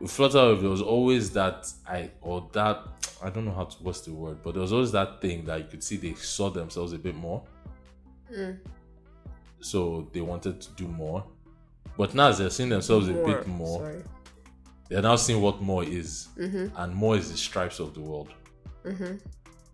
with 0.00 0.10
Flutter, 0.10 0.56
there 0.56 0.70
was 0.70 0.82
always 0.82 1.30
that 1.32 1.70
I 1.86 2.10
or 2.22 2.48
that 2.52 2.82
I 3.22 3.28
don't 3.30 3.44
know 3.44 3.52
how 3.52 3.64
to 3.64 3.76
what's 3.82 4.00
the 4.00 4.12
word, 4.12 4.38
but 4.42 4.54
there 4.54 4.62
was 4.62 4.72
always 4.72 4.92
that 4.92 5.20
thing 5.20 5.44
that 5.44 5.58
you 5.58 5.66
could 5.66 5.84
see 5.84 5.96
they 5.96 6.14
saw 6.14 6.48
themselves 6.50 6.92
a 6.94 6.98
bit 6.98 7.14
more. 7.14 7.44
Mm. 8.34 8.58
So 9.60 10.08
they 10.12 10.22
wanted 10.22 10.60
to 10.62 10.70
do 10.72 10.88
more. 10.88 11.24
But 11.98 12.14
now 12.14 12.28
as 12.28 12.38
they're 12.38 12.50
seeing 12.50 12.70
themselves 12.70 13.08
a 13.08 13.12
bit 13.12 13.46
more, 13.46 13.80
Sorry. 13.80 14.02
they're 14.88 15.02
now 15.02 15.16
seeing 15.16 15.42
what 15.42 15.60
more 15.60 15.84
is. 15.84 16.28
Mm-hmm. 16.38 16.74
And 16.76 16.94
more 16.94 17.16
is 17.16 17.30
the 17.30 17.36
stripes 17.36 17.78
of 17.78 17.92
the 17.92 18.00
world. 18.00 18.32
Mm-hmm. 18.86 19.16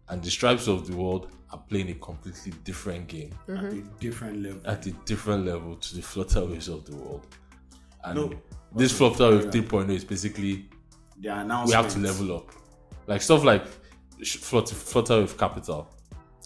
And 0.08 0.22
the 0.22 0.30
stripes 0.30 0.66
of 0.66 0.88
the 0.88 0.96
world 0.96 1.30
are 1.52 1.62
playing 1.68 1.90
a 1.90 1.94
completely 1.94 2.52
different 2.64 3.06
game 3.06 3.30
At 3.48 3.54
a 3.54 3.59
mm-hmm. 3.59 3.96
different 4.00 4.42
level. 4.42 4.61
at 4.64 4.87
a 4.87 4.90
different 5.04 5.46
level 5.46 5.76
to 5.76 5.94
the 5.96 6.02
Flutterwaves 6.02 6.68
of 6.68 6.85
the 6.85 6.96
world. 6.96 7.26
And 8.04 8.16
No. 8.16 8.32
this 8.74 8.92
Flutterwave 8.98 9.50
3.0 9.52 9.90
is 9.90 10.04
basically 10.04 10.68
the 11.20 11.64
we 11.66 11.72
have 11.72 11.88
to 11.90 11.98
level 11.98 12.37
up. 12.37 12.50
Like 13.06 13.22
stuff 13.22 13.44
like 13.44 13.64
Flutter, 14.24 14.74
Flutter 14.74 15.20
with 15.22 15.38
capital 15.38 15.88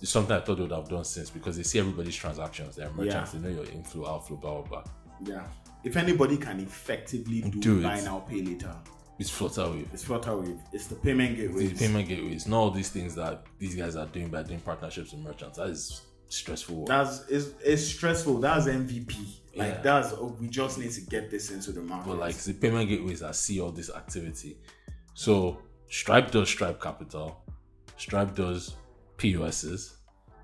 is 0.02 0.08
something 0.08 0.34
I 0.36 0.40
thought 0.40 0.56
they 0.56 0.62
would 0.62 0.72
have 0.72 0.88
done 0.88 1.04
since 1.04 1.30
because 1.30 1.56
they 1.56 1.62
see 1.62 1.78
everybody's 1.78 2.16
transactions. 2.16 2.76
They're 2.76 2.90
merchants, 2.92 3.34
Yeah. 3.34 3.40
they 3.40 3.48
know 3.48 3.62
your 3.62 3.72
inflow, 3.72 4.06
outflow, 4.08 4.36
blah 4.36 4.62
blah 4.62 4.82
blah. 4.82 4.92
Yeah. 5.24 5.46
If 5.84 5.96
anybody 5.96 6.36
can 6.36 6.60
effectively 6.60 7.40
do, 7.42 7.60
Do 7.60 7.78
it. 7.78 7.82
buy 7.82 8.00
now, 8.00 8.20
pay 8.20 8.42
later, 8.42 8.74
It's 9.20 9.30
Flutterwave. 9.30 9.86
it's 9.92 10.04
Flutterwave. 10.04 10.58
It's 10.72 10.86
the 10.86 10.94
payment 10.96 11.36
gateway. 11.36 11.66
The 11.66 11.86
payment 11.86 12.08
gateways, 12.08 12.48
not 12.48 12.56
all 12.56 12.70
these 12.70 12.88
things 12.88 13.14
that 13.16 13.44
these 13.58 13.74
guys 13.74 13.94
are 13.94 14.06
doing 14.06 14.28
by 14.28 14.42
doing 14.42 14.60
partnerships 14.60 15.12
with 15.12 15.20
merchants. 15.20 15.58
That 15.58 15.68
is 15.68 16.00
stressful. 16.28 16.76
work. 16.76 16.88
That's 16.88 17.28
it's, 17.28 17.50
it's 17.62 17.84
stressful. 17.84 18.38
That's 18.40 18.66
MVP. 18.66 19.14
Like 19.54 19.68
Yeah. 19.68 19.80
that's 19.82 20.12
oh, 20.12 20.36
we 20.40 20.48
just 20.48 20.78
need 20.78 20.92
to 20.92 21.02
get 21.02 21.30
this 21.30 21.50
into 21.50 21.70
the 21.72 21.82
market. 21.82 22.08
but 22.08 22.18
like 22.18 22.34
the 22.36 22.54
payment 22.54 22.88
gateways 22.88 23.20
that 23.20 23.36
see 23.36 23.60
all 23.60 23.72
this 23.72 23.90
activity. 23.90 24.56
So 25.14 25.60
Stripe 25.90 26.30
does 26.30 26.48
Stripe 26.48 26.80
Capital, 26.80 27.44
Stripe 27.98 28.34
does 28.34 28.76
POSs, 29.18 29.96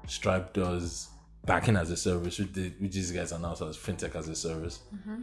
Stripe 0.06 0.52
does 0.52 1.08
banking 1.46 1.76
as 1.76 1.90
a 1.90 1.96
service, 1.96 2.38
which, 2.40 2.52
they, 2.52 2.74
which 2.80 2.92
these 2.92 3.12
guys 3.12 3.32
announce 3.32 3.62
as 3.62 3.76
fintech 3.76 4.14
as 4.16 4.28
a 4.28 4.34
service. 4.34 4.80
Mm-hmm. 4.94 5.22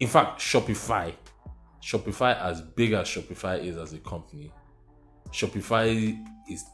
In 0.00 0.08
fact, 0.08 0.40
Shopify, 0.40 1.12
Shopify, 1.82 2.40
as 2.40 2.60
big 2.60 2.92
as 2.92 3.06
Shopify 3.08 3.62
is 3.64 3.76
as 3.76 3.92
a 3.92 3.98
company, 3.98 4.52
Shopify 5.32 6.18
is 6.48 6.64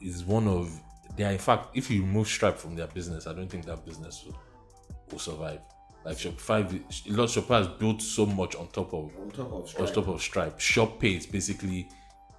is 0.00 0.24
one 0.24 0.48
of 0.48 0.70
they 1.16 1.24
are 1.24 1.32
in 1.32 1.38
fact 1.38 1.68
if 1.76 1.90
you 1.90 2.02
remove 2.02 2.26
Stripe 2.26 2.56
from 2.58 2.74
their 2.74 2.86
business, 2.88 3.26
I 3.26 3.34
don't 3.34 3.48
think 3.48 3.66
that 3.66 3.84
business 3.84 4.24
will, 4.26 4.38
will 5.10 5.18
survive. 5.18 5.60
Like 6.04 6.16
Shopify, 6.16 6.60
a 7.08 7.12
lot 7.12 7.28
Shopify 7.28 7.58
has 7.58 7.68
built 7.68 8.02
so 8.02 8.26
much 8.26 8.56
on 8.56 8.66
top 8.68 8.92
of 8.92 9.10
on 9.20 9.30
top 9.30 9.46
of 9.46 9.52
on 9.62 9.66
Stripe. 9.66 9.94
top 9.94 10.08
of 10.08 10.20
Stripe. 10.22 10.58
Shop 10.60 10.98
Pay 10.98 11.16
is 11.16 11.26
basically 11.26 11.88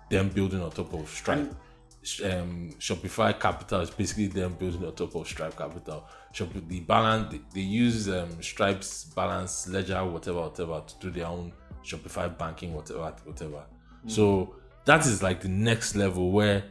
them 0.10 0.30
building 0.30 0.62
on 0.62 0.72
top 0.72 0.94
of 0.94 1.08
Stripe. 1.10 1.54
Sh- 2.02 2.22
Um, 2.24 2.72
Shopify 2.80 3.40
Capital 3.40 3.80
is 3.80 3.90
basically 3.90 4.28
them 4.28 4.56
building 4.56 4.84
on 4.86 4.94
top 4.94 5.16
of 5.16 5.26
Stripe 5.26 5.56
Capital. 5.58 6.04
Shop 6.34 6.50
the 6.68 6.80
balance 6.82 7.32
they, 7.32 7.40
they 7.54 7.62
use 7.62 8.10
um, 8.10 8.42
Stripe's 8.42 9.06
balance 9.06 9.70
ledger, 9.70 10.04
whatever, 10.04 10.42
whatever, 10.42 10.84
to 10.86 10.96
do 11.00 11.12
their 11.12 11.28
own 11.28 11.54
Shopify 11.84 12.36
banking, 12.38 12.74
whatever, 12.74 13.14
whatever. 13.26 13.64
Hmm. 14.04 14.10
So 14.10 14.56
that 14.86 15.06
is 15.06 15.22
like 15.22 15.42
the 15.42 15.50
next 15.50 15.96
level 15.96 16.32
where 16.32 16.64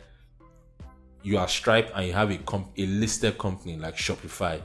you 1.22 1.38
are 1.38 1.48
Stripe 1.48 1.90
and 1.94 2.07
you 2.07 2.12
have 2.12 2.31
a 2.31 2.38
comp- 2.38 2.72
a 2.77 2.87
listed 2.87 3.38
company 3.38 3.77
like 3.77 3.96
Shopify 3.96 4.61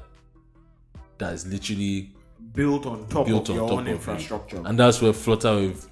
that 1.17 1.33
is 1.33 1.45
literally 1.47 2.13
built 2.53 2.85
on 2.85 3.07
top 3.07 3.25
built 3.25 3.49
of 3.49 3.55
on 3.55 3.55
your 3.55 3.69
top 3.69 3.77
own 3.79 3.87
of 3.87 3.93
infrastructure. 3.93 4.61
And 4.65 4.79
that's 4.79 5.01
where 5.01 5.11
Flutterwave 5.11 5.87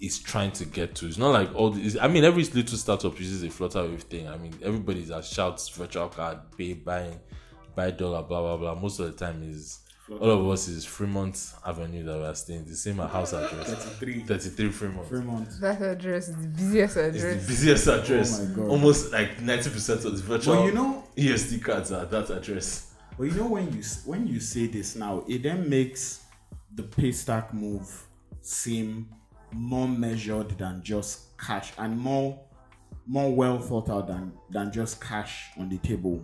is 0.00 0.18
trying 0.18 0.52
to 0.52 0.64
get 0.64 0.94
to. 0.96 1.06
It's 1.06 1.18
not 1.18 1.30
like 1.30 1.54
all 1.54 1.70
these. 1.70 1.96
I 1.96 2.08
mean, 2.08 2.24
every 2.24 2.44
little 2.44 2.78
startup 2.78 3.18
uses 3.18 3.42
a 3.42 3.48
Flutterwave 3.48 4.02
thing. 4.02 4.28
I 4.28 4.36
mean, 4.36 4.54
everybody's 4.62 5.08
that 5.08 5.24
shouts 5.24 5.68
virtual 5.68 6.08
card, 6.08 6.38
pay, 6.56 6.74
buying, 6.74 7.18
buy 7.74 7.90
dollar, 7.90 8.22
blah 8.22 8.40
blah 8.40 8.56
blah. 8.56 8.74
Most 8.80 9.00
of 9.00 9.06
the 9.06 9.24
time 9.24 9.42
is 9.42 9.80
all 10.10 10.30
of 10.30 10.48
us 10.50 10.68
is 10.68 10.84
Fremont 10.84 11.52
Avenue 11.64 12.04
that 12.04 12.18
we're 12.18 12.34
staying. 12.34 12.66
The 12.66 12.74
same 12.74 12.98
house 12.98 13.32
address, 13.32 13.72
33 13.72 14.24
thirty-three 14.24 14.70
Fremont. 14.70 15.08
Fremont. 15.08 15.48
That 15.60 15.80
address 15.80 16.28
is 16.28 16.36
the 16.36 16.48
busiest 16.48 16.96
address. 16.96 17.14
It's 17.14 17.22
the 17.22 17.30
address. 17.30 17.46
busiest 17.46 17.86
address. 17.86 18.40
Oh 18.40 18.44
my 18.44 18.54
God. 18.54 18.68
Almost 18.68 19.12
like 19.12 19.40
ninety 19.40 19.70
percent 19.70 20.04
of 20.04 20.16
the 20.16 20.22
virtual 20.22 20.56
Well, 20.56 20.66
you 20.66 20.72
know, 20.72 21.04
ESD 21.16 21.62
cards 21.62 21.90
are 21.92 22.02
at 22.02 22.10
that 22.10 22.30
address. 22.30 22.94
But 23.16 23.24
you 23.24 23.32
know 23.32 23.46
when 23.46 23.72
you 23.72 23.82
when 24.04 24.26
you 24.26 24.40
say 24.40 24.66
this 24.66 24.94
now, 24.96 25.24
it 25.26 25.42
then 25.42 25.68
makes 25.70 26.24
the 26.74 26.82
paystack 26.82 27.54
move 27.54 28.06
seem 28.42 29.08
more 29.52 29.88
measured 29.88 30.50
than 30.58 30.82
just 30.82 31.38
cash 31.38 31.72
and 31.78 31.98
more 31.98 32.38
more 33.06 33.34
well 33.34 33.58
thought 33.58 33.88
out 33.88 34.08
than 34.08 34.32
than 34.50 34.70
just 34.72 35.00
cash 35.00 35.50
on 35.58 35.68
the 35.68 35.78
table. 35.78 36.22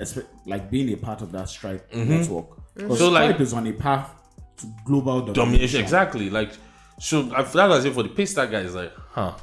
Espe- 0.00 0.26
like 0.46 0.70
being 0.70 0.92
a 0.92 0.96
part 0.96 1.22
of 1.22 1.30
that 1.32 1.48
Stripe 1.48 1.92
mm-hmm. 1.92 2.08
network. 2.08 2.59
Because 2.74 2.98
So, 2.98 3.10
like- 3.10 3.24
Stripe 3.30 3.40
is 3.40 3.52
on 3.52 3.66
a 3.66 3.72
path 3.72 4.10
to 4.58 4.66
global 4.84 5.20
domination. 5.20 5.34
Domination, 5.44 5.80
exactly. 5.80 6.30
Like, 6.30 6.52
so 6.98 7.30
I 7.34 7.44
feel 7.44 7.72
as 7.72 7.84
if 7.84 7.94
for 7.94 8.02
the 8.02 8.08
paystack 8.10 8.50
guy 8.50 8.60
is 8.60 8.74
like, 8.74 8.92
huh, 9.10 9.34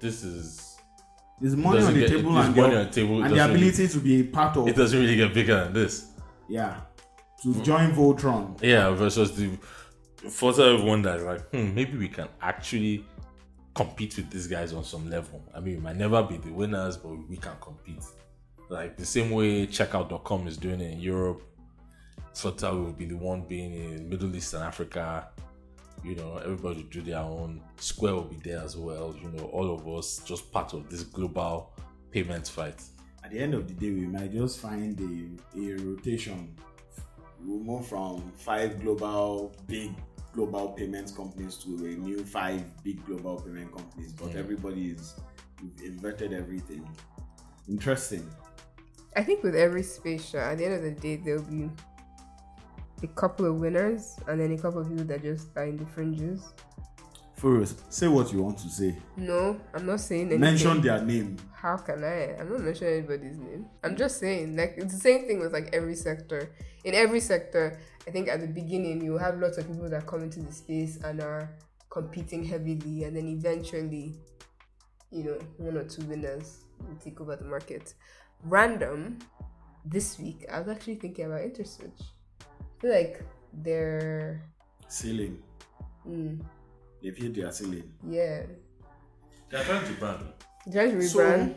this 0.00 0.22
is 0.22 0.76
There's 1.40 1.56
money 1.56 1.82
on 1.82 1.94
the 1.94 2.00
get- 2.00 2.08
table 2.10 2.36
and, 2.38 2.54
money 2.56 2.74
the, 2.74 2.80
on 2.80 2.90
table, 2.90 3.22
and 3.22 3.34
the 3.34 3.44
ability 3.44 3.88
to 3.88 3.98
be 3.98 4.20
a 4.20 4.24
part 4.24 4.56
of 4.56 4.68
it 4.68 4.76
doesn't 4.76 4.98
really 4.98 5.16
get 5.16 5.32
bigger 5.34 5.64
than 5.64 5.72
this. 5.72 6.06
yeah 6.48 6.80
to 7.42 7.54
join 7.62 7.90
Voltron. 7.92 8.62
Yeah, 8.62 8.90
versus 8.90 9.34
the 9.34 9.48
Flutter 10.28 10.72
have 10.76 10.84
wondered 10.84 11.22
like, 11.22 11.40
hmm, 11.50 11.74
maybe 11.74 11.96
we 11.96 12.08
can 12.08 12.28
actually 12.42 13.06
compete 13.74 14.14
with 14.16 14.28
these 14.28 14.46
guys 14.46 14.74
on 14.74 14.84
some 14.84 15.08
level. 15.08 15.42
I 15.54 15.60
mean, 15.60 15.76
we 15.76 15.80
might 15.80 15.96
never 15.96 16.22
be 16.22 16.36
the 16.36 16.50
winners, 16.52 16.98
but 16.98 17.08
we 17.30 17.38
can 17.38 17.54
compete. 17.62 18.04
Like 18.68 18.98
the 18.98 19.06
same 19.06 19.30
way 19.30 19.66
checkout.com 19.66 20.46
is 20.48 20.58
doing 20.58 20.82
it 20.82 20.92
in 20.92 21.00
Europe, 21.00 21.42
Flutter 22.34 22.72
will 22.74 22.92
be 22.92 23.06
the 23.06 23.16
one 23.16 23.42
being 23.42 23.74
in 23.74 24.08
Middle 24.08 24.34
East 24.34 24.54
and 24.54 24.62
Africa. 24.62 25.28
You 26.02 26.14
know, 26.14 26.38
everybody 26.38 26.84
do 26.84 27.02
their 27.02 27.18
own. 27.18 27.60
Square 27.76 28.14
will 28.14 28.24
be 28.24 28.36
there 28.36 28.60
as 28.60 28.76
well. 28.76 29.14
You 29.20 29.28
know, 29.30 29.44
all 29.46 29.74
of 29.74 29.86
us 29.88 30.20
just 30.24 30.50
part 30.50 30.72
of 30.72 30.88
this 30.88 31.02
global 31.02 31.72
payment 32.10 32.48
fight. 32.48 32.82
at 33.22 33.30
the 33.30 33.38
end 33.38 33.54
of 33.54 33.68
the 33.68 33.74
day, 33.74 33.90
we 33.90 34.06
might 34.06 34.32
just 34.32 34.60
find 34.60 34.98
a, 34.98 35.58
a 35.60 35.76
rotation. 35.84 36.56
We'll 37.42 37.60
move 37.60 37.86
from 37.86 38.32
five 38.36 38.80
global 38.80 39.54
big 39.66 39.92
global 40.32 40.68
payments 40.70 41.12
companies 41.12 41.56
to 41.56 41.70
a 41.70 41.88
new 41.96 42.24
five 42.24 42.62
big 42.82 43.04
global 43.04 43.40
payment 43.40 43.74
companies, 43.74 44.12
but 44.12 44.34
everybody 44.34 44.90
is 44.90 45.14
we've 45.62 45.92
inverted 45.92 46.32
everything. 46.32 46.88
Interesting. 47.68 48.28
I 49.16 49.24
think 49.24 49.42
with 49.42 49.56
every 49.56 49.82
space 49.82 50.34
at 50.34 50.58
the 50.58 50.64
end 50.66 50.74
of 50.74 50.82
the 50.82 50.92
day, 50.92 51.16
there'll 51.16 51.42
be 51.42 51.68
a 53.02 53.06
couple 53.08 53.46
of 53.46 53.60
winners 53.60 54.16
and 54.26 54.40
then 54.40 54.52
a 54.52 54.58
couple 54.58 54.80
of 54.80 54.88
people 54.88 55.04
that 55.04 55.22
just 55.22 55.48
are 55.56 55.64
in 55.64 55.76
the 55.76 55.86
fringes. 55.86 56.52
Furious, 57.34 57.74
say 57.88 58.06
what 58.06 58.30
you 58.32 58.42
want 58.42 58.58
to 58.58 58.68
say. 58.68 58.94
No, 59.16 59.58
I'm 59.72 59.86
not 59.86 60.00
saying 60.00 60.26
anything. 60.26 60.40
Mention 60.40 60.82
their 60.82 61.02
name. 61.02 61.38
How 61.54 61.78
can 61.78 62.04
I? 62.04 62.36
I'm 62.38 62.50
not 62.50 62.60
mentioning 62.60 62.98
anybody's 62.98 63.38
name. 63.38 63.66
I'm 63.82 63.96
just 63.96 64.20
saying, 64.20 64.56
like, 64.56 64.74
it's 64.76 64.92
the 64.92 65.00
same 65.00 65.26
thing 65.26 65.40
with 65.40 65.52
like 65.52 65.70
every 65.72 65.94
sector. 65.94 66.54
In 66.84 66.94
every 66.94 67.20
sector, 67.20 67.80
I 68.06 68.10
think 68.10 68.28
at 68.28 68.40
the 68.40 68.46
beginning 68.46 69.02
you 69.02 69.16
have 69.16 69.38
lots 69.38 69.56
of 69.56 69.66
people 69.66 69.88
that 69.88 70.06
come 70.06 70.22
into 70.22 70.40
the 70.40 70.52
space 70.52 70.98
and 71.02 71.20
are 71.20 71.56
competing 71.88 72.44
heavily, 72.44 73.04
and 73.04 73.16
then 73.16 73.26
eventually, 73.28 74.16
you 75.10 75.24
know, 75.24 75.38
one 75.56 75.76
or 75.78 75.84
two 75.84 76.04
winners 76.04 76.64
will 76.78 76.96
take 76.96 77.20
over 77.22 77.36
the 77.36 77.44
market. 77.44 77.94
Random, 78.44 79.18
this 79.84 80.18
week, 80.18 80.44
I 80.52 80.60
was 80.60 80.68
actually 80.68 80.96
thinking 80.96 81.24
about 81.24 81.40
InterSwitch. 81.40 82.02
I 82.80 82.82
feel 82.82 82.90
like 82.92 83.22
they're, 83.62 84.40
Ceiling. 84.88 85.38
mm, 86.08 86.40
They've 87.02 87.14
hit 87.16 87.34
their 87.34 87.52
ceiling. 87.52 87.92
yeah, 88.08 88.42
They're 89.50 89.64
trying 89.64 89.86
to 89.86 89.92
brand. 90.00 90.24
trying 90.72 90.92
to 90.98 91.02
So, 91.06 91.18
rebrand. 91.18 91.54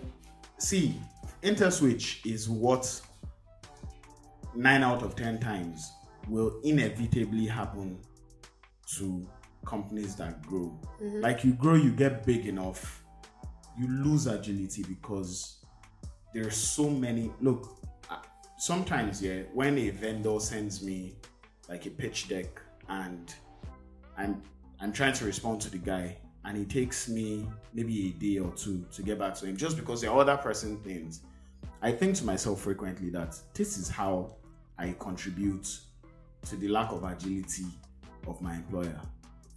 see, 0.58 1.00
InterSwitch 1.42 2.26
is 2.26 2.50
what 2.50 3.02
nine 4.54 4.84
out 4.84 5.02
of 5.02 5.16
ten 5.16 5.40
times 5.40 5.94
will 6.28 6.60
inevitably 6.64 7.46
happen 7.48 7.98
to 8.98 9.26
companies 9.66 10.16
that 10.18 10.42
grow. 10.46 10.78
Like 11.00 11.46
you 11.46 11.54
grow, 11.54 11.76
you 11.76 11.92
get 11.92 12.26
big 12.26 12.46
enough, 12.48 13.02
you 13.80 13.88
lose 13.88 14.28
agility 14.28 14.84
because 14.84 15.64
there's 16.34 16.58
so 16.58 16.90
many. 16.90 17.32
Look, 17.40 17.78
sometimes 18.64 19.22
yeah, 19.22 19.42
when 19.54 19.78
a 19.78 19.90
vendor 19.90 20.40
sends 20.40 20.82
me 20.82 21.14
like 21.68 21.86
a 21.86 21.90
pitch 21.90 22.30
deck 22.30 22.62
and 22.88 23.36
I'm 24.18 24.42
I'm 24.80 24.94
trying 24.94 25.12
to 25.16 25.26
respond 25.26 25.60
to 25.62 25.70
the 25.70 25.78
guy 25.78 26.18
and 26.46 26.58
it 26.58 26.70
takes 26.70 27.10
me 27.10 27.46
maybe 27.74 28.08
a 28.08 28.12
day 28.12 28.40
or 28.40 28.54
two 28.54 28.86
to 28.94 29.02
get 29.02 29.20
back 29.20 29.34
to 29.36 29.48
him 29.48 29.58
just 29.58 29.76
because 29.76 30.02
are 30.06 30.18
other 30.18 30.38
pressing 30.38 30.78
things. 30.78 31.24
I 31.82 31.92
think 31.92 32.16
to 32.18 32.26
myself 32.26 32.62
frequently 32.62 33.10
that 33.10 33.38
this 33.54 33.78
is 33.78 33.90
how 33.90 34.34
I 34.78 34.96
contribute 34.98 35.68
to 36.48 36.56
the 36.56 36.70
lack 36.70 36.94
of 36.94 37.04
agility 37.04 37.66
of 38.28 38.42
my 38.42 38.56
employer. 38.56 39.02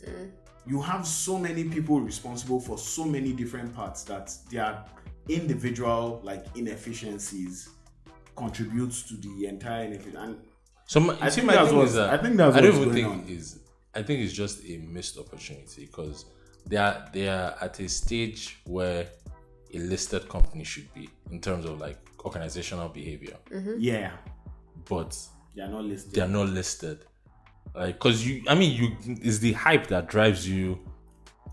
Mm. 0.04 0.30
You 0.66 0.82
have 0.82 1.06
so 1.06 1.38
many 1.38 1.62
people 1.62 2.00
responsible 2.00 2.58
for 2.58 2.76
so 2.76 3.04
many 3.04 3.32
different 3.32 3.72
parts 3.72 4.02
that 4.04 4.36
their 4.50 4.84
individual 5.28 6.20
like 6.24 6.44
inefficiencies 6.56 7.75
contributes 8.36 9.02
to 9.04 9.14
the 9.16 9.46
entire 9.46 9.84
inefficiency. 9.84 10.16
And 10.18 10.36
So 10.86 11.00
my, 11.00 11.16
I 11.20 11.28
see, 11.28 11.40
think 11.40 11.52
that's 11.52 11.68
thing 11.68 11.78
what's- 11.78 11.90
is 11.90 11.96
that 11.96 12.10
I 12.10 12.18
think 12.22 12.36
that's 12.36 12.56
I 12.56 12.60
don't 12.60 12.78
what's 12.78 12.86
even 12.96 13.04
going 13.04 13.18
think 13.20 13.30
on. 13.30 13.36
is 13.36 13.58
I 13.94 14.02
think 14.02 14.20
it's 14.20 14.32
just 14.32 14.62
a 14.64 14.76
missed 14.78 15.18
opportunity 15.18 15.86
because 15.86 16.26
they 16.66 16.76
are 16.76 17.08
they 17.12 17.28
are 17.28 17.56
at 17.60 17.78
a 17.80 17.88
stage 17.88 18.58
where 18.64 19.08
a 19.74 19.78
listed 19.78 20.28
company 20.28 20.64
should 20.64 20.92
be 20.94 21.08
in 21.30 21.40
terms 21.40 21.64
of 21.64 21.80
like 21.80 21.98
organizational 22.24 22.88
behavior, 22.88 23.36
mm-hmm. 23.50 23.74
yeah, 23.78 24.12
but 24.88 25.16
they 25.54 25.62
are 25.62 25.68
not 25.68 25.84
listed. 25.84 26.12
they 26.14 26.20
are 26.20 26.28
not 26.28 26.48
listed. 26.48 26.98
Like, 27.74 27.94
because 27.94 28.26
you, 28.26 28.42
I 28.48 28.54
mean, 28.54 28.72
you 28.74 29.16
is 29.22 29.38
the 29.40 29.52
hype 29.52 29.86
that 29.88 30.08
drives 30.08 30.48
you 30.48 30.78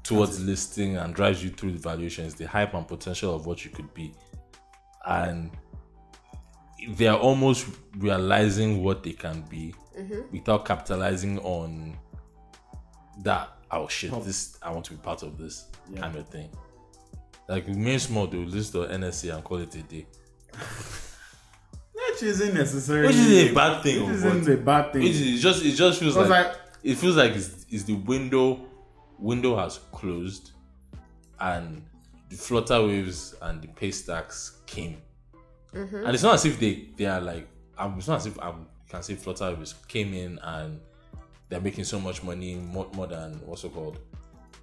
towards 0.03 0.43
listing 0.43 0.97
and 0.97 1.13
drives 1.13 1.43
you 1.43 1.49
through 1.49 1.71
the 1.73 1.79
valuations, 1.79 2.33
the 2.35 2.45
hype 2.47 2.73
and 2.73 2.87
potential 2.87 3.35
of 3.35 3.45
what 3.45 3.63
you 3.65 3.71
could 3.71 3.93
be, 3.93 4.13
and 5.05 5.51
they 6.89 7.07
are 7.07 7.17
almost 7.17 7.67
realizing 7.97 8.83
what 8.83 9.03
they 9.03 9.13
can 9.13 9.41
be 9.49 9.73
mm-hmm. 9.97 10.21
without 10.31 10.65
capitalizing 10.65 11.39
on 11.39 11.97
that. 13.23 13.49
Oh 13.71 13.87
shit! 13.87 14.11
This 14.23 14.57
I 14.61 14.71
want 14.71 14.85
to 14.85 14.91
be 14.91 14.97
part 14.97 15.23
of 15.23 15.37
this 15.37 15.65
kind 15.95 16.15
of 16.15 16.27
thing. 16.29 16.49
Like 17.47 17.67
remain 17.67 17.99
small, 17.99 18.27
they 18.27 18.37
will 18.37 18.45
list 18.45 18.73
the 18.73 18.85
NSE 18.87 19.33
and 19.33 19.43
call 19.43 19.57
it 19.57 19.75
a 19.75 19.81
day, 19.81 20.05
Which 21.93 22.23
isn't 22.23 22.53
necessarily 22.53 23.07
which 23.07 23.15
is 23.17 23.51
a 23.51 23.53
bad 23.53 23.83
thing. 23.83 24.05
Which 24.05 24.15
isn't 24.15 24.47
a 24.47 24.57
bad 24.57 24.93
thing. 24.93 25.03
It, 25.03 25.15
it 25.15 25.39
just 25.39 25.65
it 25.65 25.73
just 25.73 25.99
feels 25.99 26.13
Because 26.13 26.29
like, 26.29 26.55
it 26.83 26.95
feels 26.95 27.17
like 27.17 27.31
it's, 27.33 27.65
it's 27.69 27.83
the 27.83 27.95
window 27.95 28.59
window 29.19 29.55
has 29.55 29.79
closed 29.91 30.51
and 31.39 31.83
the 32.29 32.35
Flutterwaves 32.35 33.35
and 33.41 33.61
the 33.61 33.67
Paystacks 33.69 34.65
came 35.73 35.95
and 36.05 36.13
it's 36.13 36.23
not 36.23 36.35
as 36.35 36.45
if 36.45 36.59
they 36.59 36.87
they 36.95 37.05
are 37.05 37.21
like 37.21 37.47
um, 37.77 37.95
it's 37.97 38.07
not 38.07 38.17
as 38.17 38.27
if 38.27 38.39
um, 38.39 38.67
I 38.87 38.91
can 38.91 39.03
say 39.03 39.15
Flutterwaves 39.15 39.73
came 39.87 40.13
in 40.13 40.39
and 40.43 40.79
they're 41.49 41.61
making 41.61 41.83
so 41.83 41.99
much 41.99 42.23
money 42.23 42.55
more, 42.55 42.87
more 42.93 43.07
than 43.07 43.33
what's 43.45 43.63
it 43.63 43.73
called 43.73 43.99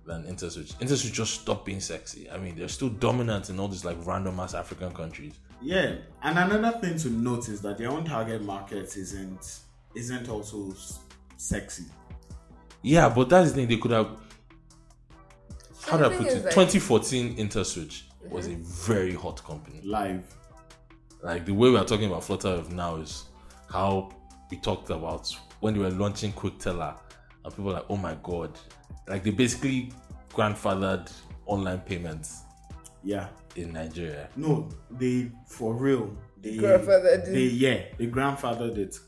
than 0.07 0.25
interswitch 0.25 0.73
interswitch 0.75 1.13
just 1.13 1.43
stopped 1.43 1.67
being 1.67 1.79
sexy 1.79 2.29
i 2.31 2.39
mean 2.39 2.57
they're 2.57 2.69
still 2.69 2.89
dominant 2.89 3.51
in 3.51 3.61
all 3.61 3.69
these 3.69 3.85
like 3.85 3.97
random 4.07 4.41
ass 4.41 4.55
african 4.55 4.91
countries 4.93 5.35
Yeah, 5.63 5.97
and 6.23 6.39
another 6.39 6.79
thing 6.79 6.97
to 6.99 7.11
note 7.11 7.49
is 7.49 7.61
that 7.63 7.77
their 7.77 7.91
own 7.91 8.05
target 8.05 8.43
market 8.43 8.97
isn't 8.97 9.61
isn't 9.95 10.29
also 10.29 10.75
sexy. 11.37 11.85
Yeah, 12.83 13.09
but 13.11 13.29
that's 13.29 13.51
the 13.51 13.57
thing. 13.57 13.69
They 13.69 13.77
could 13.77 13.91
have. 13.91 14.09
How 15.83 15.99
do 15.99 16.05
I 16.05 16.09
put 16.17 16.27
it? 16.27 16.45
like- 16.45 16.55
2014 16.55 17.37
InterSwitch 17.37 18.03
was 18.31 18.49
mm-hmm. 18.49 18.61
a 18.61 18.65
very 18.65 19.15
hot 19.15 19.43
company. 19.45 19.81
Live. 19.85 20.25
Like 21.23 21.45
the 21.47 21.53
way 21.53 21.71
we 21.71 21.77
are 21.77 21.85
talking 21.85 22.07
about 22.07 22.25
Flutter 22.25 22.49
of 22.49 22.73
now 22.73 22.97
is 22.97 23.25
how 23.71 24.11
we 24.51 24.57
talked 24.59 24.91
about 24.91 25.31
when 25.61 25.75
they 25.75 25.81
were 25.81 25.91
launching 25.91 26.33
Quickteller 26.33 26.99
and 27.45 27.55
people 27.55 27.71
are 27.71 27.75
like, 27.75 27.87
oh 27.89 27.97
my 27.97 28.17
god, 28.23 28.59
like 29.09 29.23
they 29.25 29.31
basically 29.31 29.93
grandfathered 30.31 31.11
online 31.47 31.81
payments 31.81 32.43
Yeah. 33.03 33.29
in 33.57 33.73
Nigeria. 33.73 34.29
No, 34.37 34.69
they 34.91 35.31
for 35.47 35.75
real. 35.75 36.17
They 36.41 36.57
Grandfathered 36.57 37.29
it. 37.29 37.33
They 37.33 37.45
yeah, 37.45 37.83
they 37.99 38.07
grandfathered 38.07 38.79
it. 38.79 38.99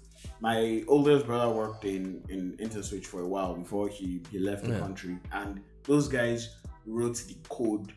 My 0.40 0.84
oldest 0.88 1.24
brother 1.26 1.50
worked 1.50 1.84
in 1.84 2.22
in 2.28 2.56
InterSwitch 2.58 3.06
for 3.06 3.20
a 3.22 3.26
while 3.28 3.54
before 3.54 3.88
he 3.88 4.22
he 4.30 4.38
left 4.38 4.64
the 4.64 4.72
Yeah. 4.72 4.80
country, 4.80 5.18
and 5.32 5.60
those 5.84 6.08
guys 6.08 6.56
wrote 6.86 7.16
the 7.28 7.36
code 7.48 7.92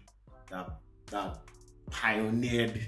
that 0.51 0.69
that 1.11 1.39
pioneered 1.91 2.87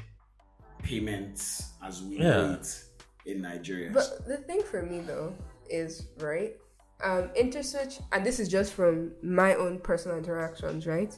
payments 0.83 1.71
as 1.83 2.03
we 2.03 2.17
Yeah. 2.17 2.23
know 2.23 2.53
it 2.53 2.83
in 3.25 3.41
Nigeria. 3.41 3.91
But 3.91 4.25
the 4.27 4.37
thing 4.37 4.61
for 4.63 4.81
me 4.81 4.99
though 5.01 5.33
is 5.69 6.03
right. 6.19 6.55
Um, 7.03 7.29
InterSwitch, 7.37 8.01
and 8.11 8.25
this 8.25 8.39
is 8.39 8.47
just 8.47 8.73
from 8.73 9.11
my 9.21 9.53
own 9.53 9.79
personal 9.79 10.17
interactions, 10.17 10.87
right? 10.87 11.15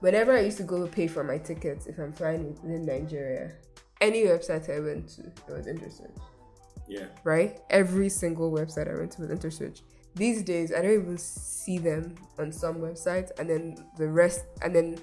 Whenever 0.00 0.36
I 0.36 0.40
used 0.40 0.58
to 0.58 0.62
go 0.62 0.86
pay 0.86 1.08
for 1.08 1.24
my 1.24 1.38
tickets, 1.38 1.86
if 1.86 1.98
I'm 1.98 2.12
flying 2.12 2.50
within 2.62 2.84
Nigeria, 2.84 3.52
any 4.00 4.24
website 4.24 4.68
I 4.72 4.78
went 4.80 5.08
to, 5.16 5.22
it 5.22 5.48
was 5.48 5.66
InterSwitch, 5.66 6.20
yeah, 6.86 7.06
right? 7.24 7.58
Every 7.70 8.08
single 8.08 8.52
website 8.52 8.88
I 8.88 8.96
went 8.96 9.12
to 9.12 9.22
was 9.22 9.30
InterSwitch. 9.30 9.80
These 10.14 10.44
days, 10.44 10.72
I 10.72 10.80
don't 10.82 10.92
even 10.92 11.18
see 11.18 11.78
them 11.78 12.14
on 12.38 12.52
some 12.52 12.76
websites, 12.76 13.32
and 13.38 13.50
then 13.50 13.76
the 13.98 14.06
rest, 14.06 14.44
and 14.62 14.76
then 14.76 14.98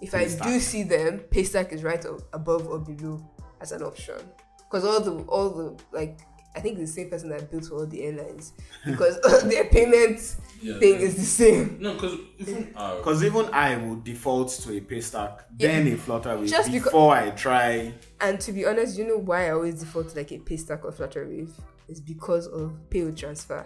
if 0.00 0.14
I 0.14 0.24
do 0.26 0.60
see 0.60 0.82
them, 0.82 1.20
Paystack 1.30 1.72
is 1.72 1.82
right 1.82 2.04
above 2.32 2.66
or 2.68 2.78
below 2.78 3.20
as 3.60 3.72
an 3.72 3.82
option. 3.82 4.16
Because 4.58 4.84
all 4.84 5.00
the 5.00 5.22
all 5.28 5.50
the 5.50 5.82
like, 5.92 6.18
I 6.54 6.60
think 6.60 6.78
the 6.78 6.86
same 6.86 7.08
person 7.10 7.28
that 7.30 7.50
built 7.50 7.70
all 7.70 7.86
the 7.86 8.02
airlines 8.02 8.52
because 8.84 9.20
their 9.44 9.64
payment 9.66 10.36
Yeah, 10.60 10.78
thing 10.78 10.96
is 11.00 11.14
the 11.16 11.22
same. 11.22 11.78
No, 11.80 11.94
because 11.94 12.18
even 12.38 12.72
our 12.76 12.96
because 12.96 13.22
even 13.24 13.46
I 13.52 13.76
would 13.76 14.04
default 14.04 14.50
to 14.50 14.76
a 14.76 14.80
paystack, 14.80 15.40
then 15.56 15.86
a 15.86 15.96
Flutterwave 15.96 16.48
Just 16.48 16.70
because- 16.72 16.84
before 16.92 17.14
I 17.14 17.30
try. 17.30 17.94
And 18.20 18.40
to 18.40 18.52
be 18.52 18.64
honest, 18.66 18.98
you 18.98 19.06
know 19.06 19.18
why 19.18 19.46
I 19.46 19.50
always 19.50 19.80
default 19.80 20.10
to 20.10 20.16
like 20.16 20.32
a 20.32 20.38
Paystack 20.38 20.84
or 20.84 20.92
Flutterwave 20.92 21.50
is 21.88 22.00
because 22.00 22.46
of 22.48 22.74
pay 22.90 23.10
transfer. 23.12 23.64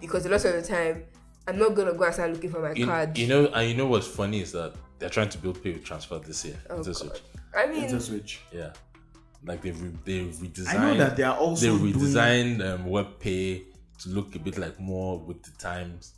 Because 0.00 0.26
a 0.26 0.30
lot 0.30 0.44
of 0.44 0.52
the 0.54 0.62
time, 0.62 1.04
I'm 1.46 1.58
not 1.58 1.74
gonna 1.74 1.92
go 1.94 2.04
and 2.04 2.14
start 2.14 2.32
looking 2.32 2.50
for 2.50 2.60
my 2.60 2.72
you, 2.72 2.86
card. 2.86 3.16
you 3.16 3.26
know, 3.28 3.46
and 3.48 3.68
you 3.70 3.76
know 3.76 3.86
what's 3.86 4.06
funny 4.08 4.40
is 4.40 4.52
that 4.52 4.74
they're 5.02 5.10
trying 5.18 5.28
to 5.30 5.38
build 5.38 5.62
pay 5.62 5.72
with 5.72 5.84
transfer 5.84 6.18
this 6.18 6.44
year. 6.44 6.58
Oh, 6.70 6.78
InterSwitch. 6.78 7.20
God. 7.52 7.60
I 7.60 7.66
mean, 7.66 7.84
InterSwitch. 7.84 8.38
Yeah, 8.52 8.72
like 9.44 9.60
they've 9.62 9.80
re- 9.82 9.98
they 10.04 10.20
redesigned. 10.24 10.68
I 10.74 10.84
know 10.84 10.94
that 10.98 11.16
they 11.16 11.22
are 11.24 11.36
they 11.36 11.40
also 11.40 11.76
doing 11.78 11.92
redesigned 11.94 12.64
um, 12.74 12.86
web 12.86 13.18
pay 13.18 13.62
to 14.02 14.08
look 14.08 14.34
a 14.34 14.38
bit 14.38 14.56
like 14.58 14.78
more 14.80 15.18
with 15.18 15.42
the 15.42 15.50
times. 15.58 16.14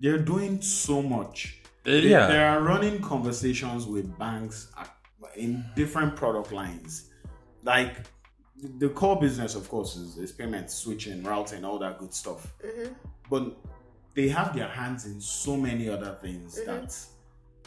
they're 0.00 0.18
doing 0.18 0.60
so 0.60 1.00
much. 1.02 1.58
Uh, 1.86 1.90
They, 1.90 2.00
yeah. 2.00 2.26
they 2.26 2.42
are 2.42 2.60
running 2.60 3.00
conversations 3.00 3.86
with 3.86 4.06
banks 4.18 4.56
in 5.36 5.64
different 5.76 6.14
product 6.16 6.50
lines. 6.52 7.10
Like 7.62 7.94
the 8.80 8.88
core 8.90 9.18
business, 9.20 9.54
of 9.54 9.68
course, 9.68 9.96
is, 9.96 10.16
is 10.18 10.30
payment, 10.32 10.70
switching, 10.70 11.22
routing, 11.22 11.64
all 11.64 11.78
that 11.78 11.98
good 11.98 12.12
stuff. 12.14 12.52
But 13.30 13.44
they 14.14 14.28
have 14.28 14.54
their 14.54 14.68
hands 14.68 15.06
in 15.06 15.20
so 15.20 15.56
many 15.56 15.88
other 15.88 16.12
things 16.22 16.48
that 16.66 16.94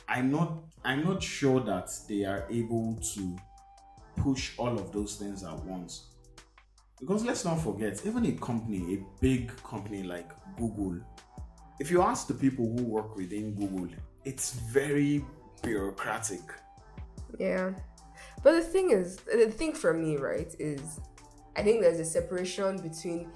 I'm 0.08 0.32
not. 0.32 0.64
I'm 0.84 1.04
not 1.04 1.22
sure 1.22 1.60
that 1.62 1.90
they 2.08 2.26
are 2.26 2.46
able 2.50 2.96
to 3.16 3.36
push 4.18 4.52
all 4.58 4.78
of 4.78 4.92
those 4.92 5.16
things 5.16 5.44
at 5.44 5.58
once. 5.66 6.08
Because 7.00 7.26
let's 7.26 7.44
not 7.44 7.60
forget, 7.60 8.00
even 8.06 8.26
a 8.26 8.32
company, 8.34 8.96
a 8.96 9.06
big 9.20 9.52
company 9.64 10.04
like 10.04 10.30
Google, 10.58 11.00
if 11.80 11.92
you 11.92 12.02
ask 12.02 12.28
the 12.28 12.34
people 12.34 12.66
who 12.66 12.84
work 12.84 13.16
within 13.18 13.54
Google, 13.56 13.90
it's 14.24 14.54
very 14.54 15.26
bureaucratic. 15.62 16.42
Yeah. 17.38 17.72
But 18.44 18.54
the 18.54 18.62
thing 18.62 18.92
is, 18.92 19.18
the 19.18 19.50
thing 19.50 19.74
for 19.74 19.94
me, 19.94 20.18
right, 20.18 20.54
is 20.60 21.00
I 21.56 21.64
think 21.64 21.82
there's 21.82 22.00
a 22.00 22.06
separation 22.06 22.78
between 22.78 23.30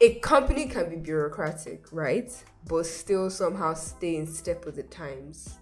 a 0.00 0.14
company 0.16 0.66
can 0.66 0.90
be 0.90 0.96
bureaucratic, 0.96 1.92
right? 1.92 2.32
But 2.66 2.84
still 2.86 3.30
somehow 3.30 3.74
stay 3.74 4.16
in 4.16 4.26
step 4.26 4.66
with 4.66 4.76
the 4.76 4.82
times 4.82 5.58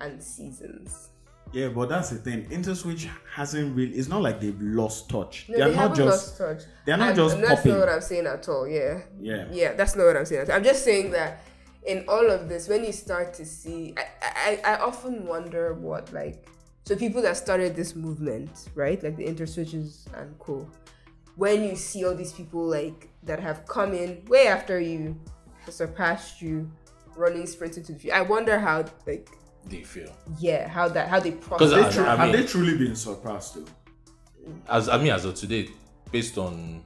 and 0.00 0.22
seasons. 0.22 1.10
Yeah, 1.52 1.68
but 1.68 1.88
that's 1.88 2.10
the 2.10 2.16
thing. 2.16 2.46
InterSwitch 2.46 3.08
hasn't 3.32 3.76
really. 3.76 3.92
It's 3.92 4.08
not 4.08 4.22
like 4.22 4.40
they've 4.40 4.60
lost 4.60 5.08
touch. 5.08 5.46
No, 5.48 5.56
they're 5.58 5.68
they 5.68 5.74
not 5.74 5.82
haven't 5.82 5.96
just. 5.96 6.08
lost 6.08 6.38
touch. 6.38 6.62
they're 6.84 6.96
not 6.96 7.14
just 7.14 7.34
and 7.36 7.44
that's 7.44 7.54
popping. 7.56 7.72
not 7.72 7.80
what 7.80 7.88
I'm 7.90 8.00
saying 8.00 8.26
at 8.26 8.48
all. 8.48 8.66
Yeah. 8.66 9.02
Yeah. 9.20 9.46
Yeah, 9.52 9.72
that's 9.74 9.94
not 9.94 10.06
what 10.06 10.16
I'm 10.16 10.24
saying. 10.24 10.50
I'm 10.50 10.64
just 10.64 10.84
saying 10.84 11.12
that 11.12 11.44
in 11.86 12.04
all 12.08 12.28
of 12.30 12.48
this, 12.48 12.68
when 12.68 12.84
you 12.84 12.92
start 12.92 13.34
to 13.34 13.44
see, 13.44 13.94
I, 13.96 14.60
I, 14.64 14.72
I 14.72 14.78
often 14.78 15.26
wonder 15.26 15.74
what 15.74 16.12
like 16.12 16.48
so 16.86 16.94
people 16.96 17.22
that 17.22 17.36
started 17.36 17.74
this 17.74 17.96
movement, 17.96 18.68
right, 18.74 19.02
like 19.02 19.16
the 19.16 19.24
interswitches 19.24 20.06
and 20.20 20.38
co. 20.38 20.68
When 21.36 21.64
you 21.64 21.76
see 21.76 22.04
all 22.04 22.14
these 22.14 22.32
people 22.32 22.64
like 22.66 23.08
that 23.22 23.40
have 23.40 23.66
come 23.66 23.94
in 23.94 24.24
way 24.26 24.48
after 24.48 24.78
you, 24.78 25.18
surpassed 25.68 26.42
you, 26.42 26.70
running 27.16 27.46
sprint 27.46 27.78
into 27.78 27.92
the 27.92 27.98
future, 27.98 28.14
I 28.14 28.20
wonder 28.20 28.58
how 28.58 28.84
like 29.06 29.30
They 29.66 29.82
feel 29.82 30.12
yeah 30.38 30.68
how 30.68 30.88
that 30.88 31.08
how 31.08 31.20
they 31.20 31.32
process. 31.32 31.72
I- 31.72 31.82
They 31.88 31.94
tru- 31.94 32.04
I 32.06 32.16
have 32.16 32.32
they 32.32 32.44
truly 32.46 32.76
been 32.76 32.96
surpassed 32.96 33.54
though? 33.56 33.64
as 34.68 34.88
I 34.88 34.98
mean 34.98 35.12
as 35.12 35.24
of 35.24 35.34
today, 35.34 35.68
based 36.12 36.36
on 36.38 36.82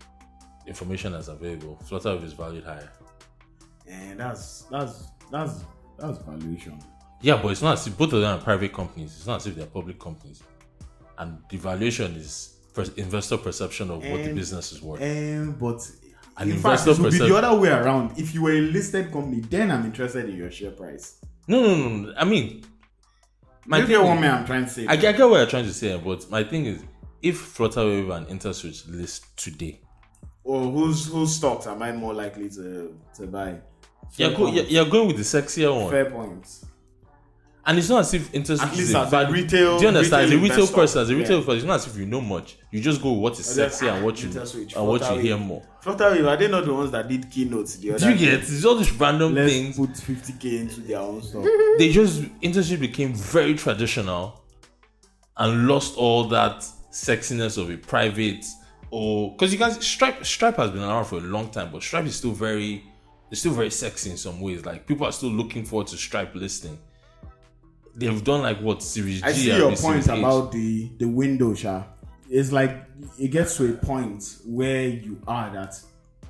information 0.66 1.12
that's 1.12 1.28
available, 1.28 1.78
Flutterwave 1.88 2.24
is 2.24 2.32
valued 2.34 2.64
higher. 2.64 2.90
And 3.86 4.20
that's 4.20 4.62
that's 4.70 5.08
that's 5.30 5.64
that's 5.98 6.18
valuation. 6.18 6.78
Yeah, 7.20 7.40
but 7.42 7.48
it's 7.50 7.62
not 7.62 7.72
as 7.74 7.86
if 7.86 7.98
both 7.98 8.12
of 8.12 8.20
them 8.20 8.38
are 8.38 8.42
private 8.42 8.72
companies. 8.72 9.16
It's 9.16 9.26
not 9.26 9.36
as 9.36 9.46
if 9.48 9.56
they're 9.56 9.66
public 9.66 9.98
companies, 9.98 10.42
and 11.18 11.38
the 11.50 11.56
valuation 11.56 12.14
is 12.14 12.58
per- 12.74 12.84
investor 12.96 13.38
perception 13.38 13.90
of 13.90 13.98
what 13.98 14.22
the 14.22 14.30
eh, 14.30 14.34
business 14.34 14.70
is 14.72 14.80
worth. 14.80 15.02
Um, 15.02 15.56
but 15.58 15.90
An 16.36 16.50
in 16.52 16.58
fact, 16.58 16.86
it 16.86 16.96
would 16.98 17.10
be 17.10 17.18
the 17.18 17.34
other 17.36 17.58
way 17.58 17.70
around. 17.70 18.16
If 18.16 18.34
you 18.34 18.42
were 18.42 18.52
a 18.52 18.60
listed 18.60 19.10
company, 19.10 19.40
then 19.40 19.72
I'm 19.72 19.84
interested 19.84 20.28
in 20.28 20.36
your 20.36 20.50
share 20.52 20.70
price. 20.70 21.16
No, 21.48 21.62
no, 21.62 21.88
no. 21.88 22.14
I 22.16 22.24
mean, 22.24 22.62
my 23.66 23.78
you 23.78 23.86
get 23.86 24.02
what 24.02 24.20
me 24.20 24.28
I'm 24.28 24.44
trying 24.46 24.64
to 24.64 24.70
say. 24.70 24.86
I, 24.86 24.92
I 24.92 24.96
get 24.96 25.18
what 25.18 25.38
you're 25.38 25.46
trying 25.46 25.64
to 25.64 25.72
say, 25.72 25.98
but 25.98 26.30
my 26.30 26.44
thing 26.44 26.66
is, 26.66 26.84
if 27.22 27.56
Flutterwave 27.56 28.14
and 28.14 28.26
InterSwitch 28.28 28.88
list 28.94 29.24
today, 29.36 29.80
or 30.44 30.70
whose 30.70 31.06
whose 31.06 31.34
stocks 31.34 31.66
am 31.66 31.82
I 31.82 31.92
more 31.92 32.14
likely 32.14 32.50
to 32.50 32.94
to 33.16 33.26
buy? 33.26 33.60
you're, 34.16 34.28
Fair 34.30 34.36
go, 34.38 34.46
you're, 34.52 34.64
you're 34.64 34.86
going 34.86 35.08
with 35.08 35.16
the 35.16 35.22
sexier 35.22 35.74
one, 35.74 35.90
Fair 35.90 36.10
points. 36.10 36.66
And 37.68 37.78
it's 37.78 37.88
not 37.90 38.00
as 38.00 38.14
if 38.14 38.32
InterSwitch 38.32 38.62
At 38.62 38.72
is 38.72 38.78
least 38.78 38.94
a 38.94 38.98
as 39.00 39.06
a 39.06 39.10
value- 39.10 39.34
retail- 39.34 39.76
Do 39.78 39.82
you 39.82 39.88
understand? 39.88 40.24
As 40.24 40.30
a 40.30 40.34
retail 40.34 40.42
retail 40.42 40.58
investor, 40.60 40.74
person, 40.80 41.02
as 41.02 41.10
a 41.10 41.14
retail 41.16 41.40
person, 41.42 41.56
it's 41.58 41.64
not 41.66 41.74
as 41.76 41.86
if 41.86 41.96
you 41.96 42.06
know 42.06 42.20
much. 42.20 42.56
You 42.72 42.80
just 42.80 43.00
go 43.02 43.12
with 43.12 43.20
what 43.22 43.38
is 43.38 43.48
And 43.50 43.58
then, 43.58 43.70
sexy 43.70 43.86
and 43.88 44.04
what 44.04 44.22
you 44.22 44.28
and 44.30 44.34
what 44.88 45.00
you 45.02 45.06
Flutterwave. 45.06 45.20
hear 45.22 45.36
more. 45.38 45.62
Flutterwave, 45.84 46.26
are 46.28 46.36
they 46.36 46.48
not 46.48 46.64
the 46.64 46.74
ones 46.74 46.90
that 46.90 47.06
did 47.08 47.30
keynotes 47.30 47.76
the 47.76 47.90
other 47.90 47.98
Do 48.00 48.08
you 48.10 48.14
day? 48.16 48.24
get? 48.36 48.40
It's 48.40 48.64
all 48.64 48.74
these 48.74 48.90
random 48.92 49.34
Let's 49.34 49.52
things. 49.52 49.76
put 49.76 49.90
50k 49.90 50.60
into 50.60 50.80
their 50.80 50.98
own 50.98 51.22
stuff. 51.22 51.44
they 51.78 51.92
just 51.92 52.22
industry 52.40 52.76
became 52.78 53.14
very 53.14 53.54
traditional 53.54 54.42
and 55.36 55.68
lost 55.68 55.96
all 55.96 56.24
that 56.28 56.64
sexiness 56.90 57.58
of 57.58 57.70
a 57.70 57.76
private 57.76 58.44
or 58.90 59.32
because 59.32 59.52
you 59.52 59.58
guys 59.58 59.84
stripe 59.86 60.24
stripe 60.24 60.56
has 60.56 60.70
been 60.70 60.82
around 60.82 61.04
for 61.04 61.16
a 61.18 61.20
long 61.20 61.50
time 61.50 61.70
but 61.70 61.82
stripe 61.82 62.06
is 62.06 62.16
still 62.16 62.32
very 62.32 62.82
it's 63.30 63.40
still 63.40 63.52
very 63.52 63.70
sexy 63.70 64.10
in 64.10 64.16
some 64.16 64.40
ways 64.40 64.64
like 64.64 64.86
people 64.86 65.06
are 65.06 65.12
still 65.12 65.28
looking 65.28 65.64
forward 65.64 65.86
to 65.86 65.96
stripe 65.96 66.34
listing 66.34 66.78
they've 67.98 68.10
mm. 68.10 68.24
done 68.24 68.42
like 68.42 68.60
what 68.60 68.82
series 68.82 69.22
I 69.22 69.32
G 69.32 69.40
see 69.40 69.56
your 69.56 69.76
point 69.76 70.08
H. 70.08 70.18
about 70.18 70.52
the 70.52 70.90
the 70.98 71.06
window, 71.06 71.54
Sha. 71.54 71.84
It's 72.30 72.52
like 72.52 72.84
it 73.18 73.28
gets 73.28 73.56
to 73.56 73.72
a 73.72 73.76
point 73.76 74.36
where 74.44 74.88
you 74.88 75.20
are 75.26 75.50
that 75.52 75.80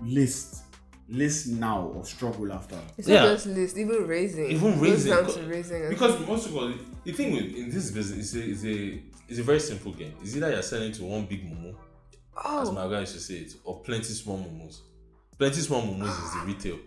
list 0.02 0.62
list 1.09 1.49
now 1.49 1.82
or 1.95 2.05
struggle 2.05 2.53
after. 2.53 2.78
it's 2.99 3.09
yeah. 3.09 3.22
not 3.22 3.28
just 3.30 3.47
list, 3.47 3.78
even 3.78 4.07
raising. 4.07 4.51
even 4.51 4.78
raising 4.78 5.12
down 5.12 5.26
to 5.26 5.42
raising. 5.45 5.82
as 5.84 5.88
because 5.90 6.26
most 6.26 6.47
of 6.47 6.57
all 6.57 6.72
the 7.05 7.12
thing 7.12 7.32
with 7.32 7.55
in 7.55 7.70
this 7.70 7.90
business 7.90 8.34
is 8.34 8.36
a 8.36 8.45
is 8.45 8.64
a 8.66 9.03
is 9.28 9.38
a 9.38 9.42
very 9.42 9.61
simple 9.61 9.92
game 9.92 10.12
it's 10.20 10.36
either 10.36 10.51
you're 10.51 10.62
selling 10.62 10.92
to 10.92 11.05
one 11.05 11.24
big 11.24 11.42
mumu 11.51 11.74
oh. 12.45 12.62
as 12.62 12.68
oh, 12.68 12.72
my 12.72 12.88
guy 12.88 13.01
used 13.01 13.14
to 13.14 13.20
say 13.20 13.34
it, 13.36 13.55
or 13.64 13.80
plenty 13.80 14.05
small 14.05 14.38
momos. 14.38 14.80
Plenty 15.38 15.61
small 15.61 15.82
momos 15.82 16.24
is 16.24 16.32
the 16.34 16.40
retail, 16.47 16.78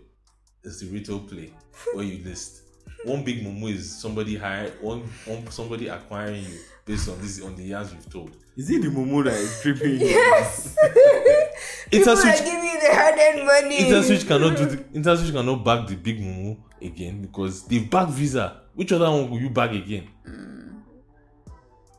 It's 0.64 0.80
the 0.80 0.86
retail 0.86 1.20
play 1.20 1.52
where 1.94 2.04
you 2.04 2.22
list. 2.24 2.61
One 3.04 3.24
big 3.24 3.44
momo 3.44 3.72
is 3.72 4.00
somebody 4.00 4.36
hire 4.36 4.70
one, 4.80 5.00
one 5.26 5.50
somebody 5.50 5.88
acquiring 5.88 6.44
you 6.44 6.58
based 6.84 7.08
on 7.08 7.20
this 7.20 7.42
on 7.42 7.56
the 7.56 7.64
years 7.64 7.92
you've 7.92 8.10
told. 8.10 8.30
Is 8.56 8.70
it 8.70 8.82
the 8.82 8.88
Mumu 8.88 9.24
that 9.24 9.34
is 9.34 9.60
tripping? 9.60 9.98
you? 10.00 10.06
yes. 10.06 10.76
People 11.90 12.12
are 12.12 12.16
Interswitch, 12.16 12.44
giving 12.44 12.64
you 12.64 12.80
the 12.80 12.94
hard-earned 12.94 13.46
money. 13.46 13.78
Interswitch 13.78 14.26
cannot 14.26 14.56
do 14.56 14.66
the, 14.66 14.76
Interswitch 14.98 15.32
cannot 15.32 15.64
back 15.64 15.86
the 15.86 15.96
big 15.96 16.20
momo 16.20 16.56
again 16.80 17.22
because 17.22 17.64
they've 17.64 17.88
backed 17.88 18.12
Visa. 18.12 18.60
Which 18.74 18.92
other 18.92 19.10
one 19.10 19.30
will 19.30 19.40
you 19.40 19.50
back 19.50 19.72
again? 19.72 20.08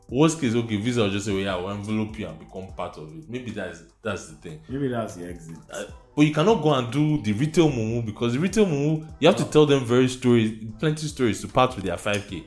worst 0.08 0.40
case, 0.40 0.54
okay, 0.54 0.76
Visa 0.76 1.02
will 1.02 1.10
just 1.10 1.26
say, 1.26 1.32
well, 1.32 1.40
yeah, 1.40 1.56
we'll 1.56 1.70
envelope 1.70 2.18
you 2.18 2.26
and 2.26 2.38
become 2.38 2.68
part 2.76 2.96
of 2.98 3.16
it. 3.16 3.28
Maybe 3.28 3.50
that's 3.50 3.82
that's 4.02 4.28
the 4.28 4.36
thing. 4.36 4.60
Maybe 4.68 4.88
that's 4.88 5.16
the 5.16 5.28
exit. 5.28 5.56
Uh, 5.70 5.84
but 6.14 6.22
you 6.26 6.32
cannot 6.32 6.62
go 6.62 6.72
and 6.74 6.92
do 6.92 7.20
the 7.22 7.32
retail 7.32 7.68
mumu 7.70 8.04
because 8.04 8.34
the 8.34 8.38
retail 8.38 8.66
mumu, 8.66 9.06
you 9.20 9.28
have 9.28 9.36
to 9.36 9.44
tell 9.44 9.66
them 9.66 9.84
very 9.84 10.08
stories, 10.08 10.64
plenty 10.78 11.06
stories 11.06 11.40
to 11.40 11.48
part 11.48 11.74
with 11.74 11.84
their 11.84 11.96
5k. 11.96 12.44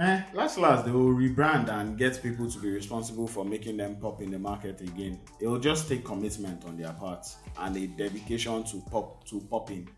Eh, 0.00 0.22
last 0.32 0.56
last 0.56 0.86
they 0.86 0.90
will 0.90 1.12
rebrand 1.14 1.68
and 1.68 1.98
get 1.98 2.22
people 2.22 2.50
to 2.50 2.58
be 2.58 2.70
responsible 2.70 3.26
for 3.26 3.44
making 3.44 3.76
them 3.76 3.94
pop 3.96 4.22
in 4.22 4.30
the 4.30 4.38
market 4.38 4.80
again. 4.80 5.20
It 5.38 5.46
will 5.46 5.58
just 5.58 5.86
take 5.86 6.02
commitment 6.02 6.64
on 6.64 6.78
their 6.78 6.92
part 6.94 7.26
and 7.58 7.76
a 7.76 7.86
dedication 7.88 8.64
to 8.64 8.82
pop 8.90 9.22
to 9.26 9.40
popping. 9.50 9.90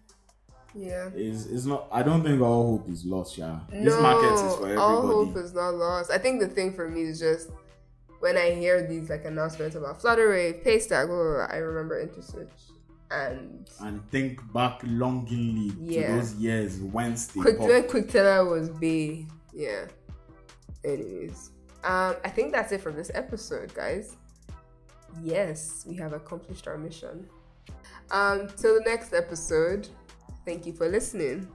Yeah. 0.75 1.11
Is 1.15 1.47
is 1.47 1.65
not. 1.65 1.87
I 1.93 2.03
don't 2.03 2.25
think 2.25 2.43
all 2.43 2.79
hope 2.79 2.91
is 2.91 3.05
lost. 3.05 3.39
Yeah, 3.39 3.61
No, 3.73 3.85
this 3.85 4.01
market 4.01 4.33
is 4.35 4.57
for 4.57 4.63
everybody. 4.65 4.81
all 4.81 5.03
hope 5.07 5.37
is 5.37 5.55
not 5.55 5.75
lost. 5.75 6.11
I 6.11 6.19
think 6.19 6.41
the 6.41 6.49
thing 6.49 6.73
for 6.73 6.89
me 6.91 7.03
is 7.03 7.21
just 7.21 7.51
when 8.19 8.37
I 8.37 8.51
hear 8.51 8.85
these 8.85 9.09
like 9.09 9.25
announcements 9.25 9.77
about 9.77 10.03
Flutterwave, 10.03 10.65
Paystack, 10.67 11.07
blah, 11.07 11.15
blah, 11.15 11.35
blah, 11.35 11.47
I 11.51 11.59
remember 11.59 12.05
InterSwitch 12.05 12.74
and 13.11 13.69
and 13.81 14.11
think 14.11 14.41
back 14.53 14.81
longingly 14.85 15.73
Yeah. 15.79 16.09
to 16.09 16.13
those 16.15 16.35
years 16.35 16.79
Wednesday. 16.81 17.41
Quick 17.41 17.59
pop. 17.59 17.69
when 17.69 17.83
Quickteller 17.85 18.49
was 18.51 18.69
B. 18.71 19.27
Yeah. 19.53 19.87
Anyways, 20.85 21.51
um, 21.85 22.17
I 22.25 22.29
think 22.29 22.53
that's 22.53 22.73
it 22.73 22.81
for 22.81 22.93
this 22.93 23.11
episode, 23.15 23.73
guys. 23.75 24.17
Yes, 25.23 25.85
we 25.89 25.97
have 25.97 26.13
accomplished 26.13 26.67
our 26.67 26.77
mission. 26.77 27.29
Um, 28.11 28.49
till 28.57 28.75
the 28.75 28.83
next 28.85 29.15
episode. 29.15 29.89
Thank 30.45 30.67
you 30.67 30.73
for 30.75 30.89
listening. 30.89 31.49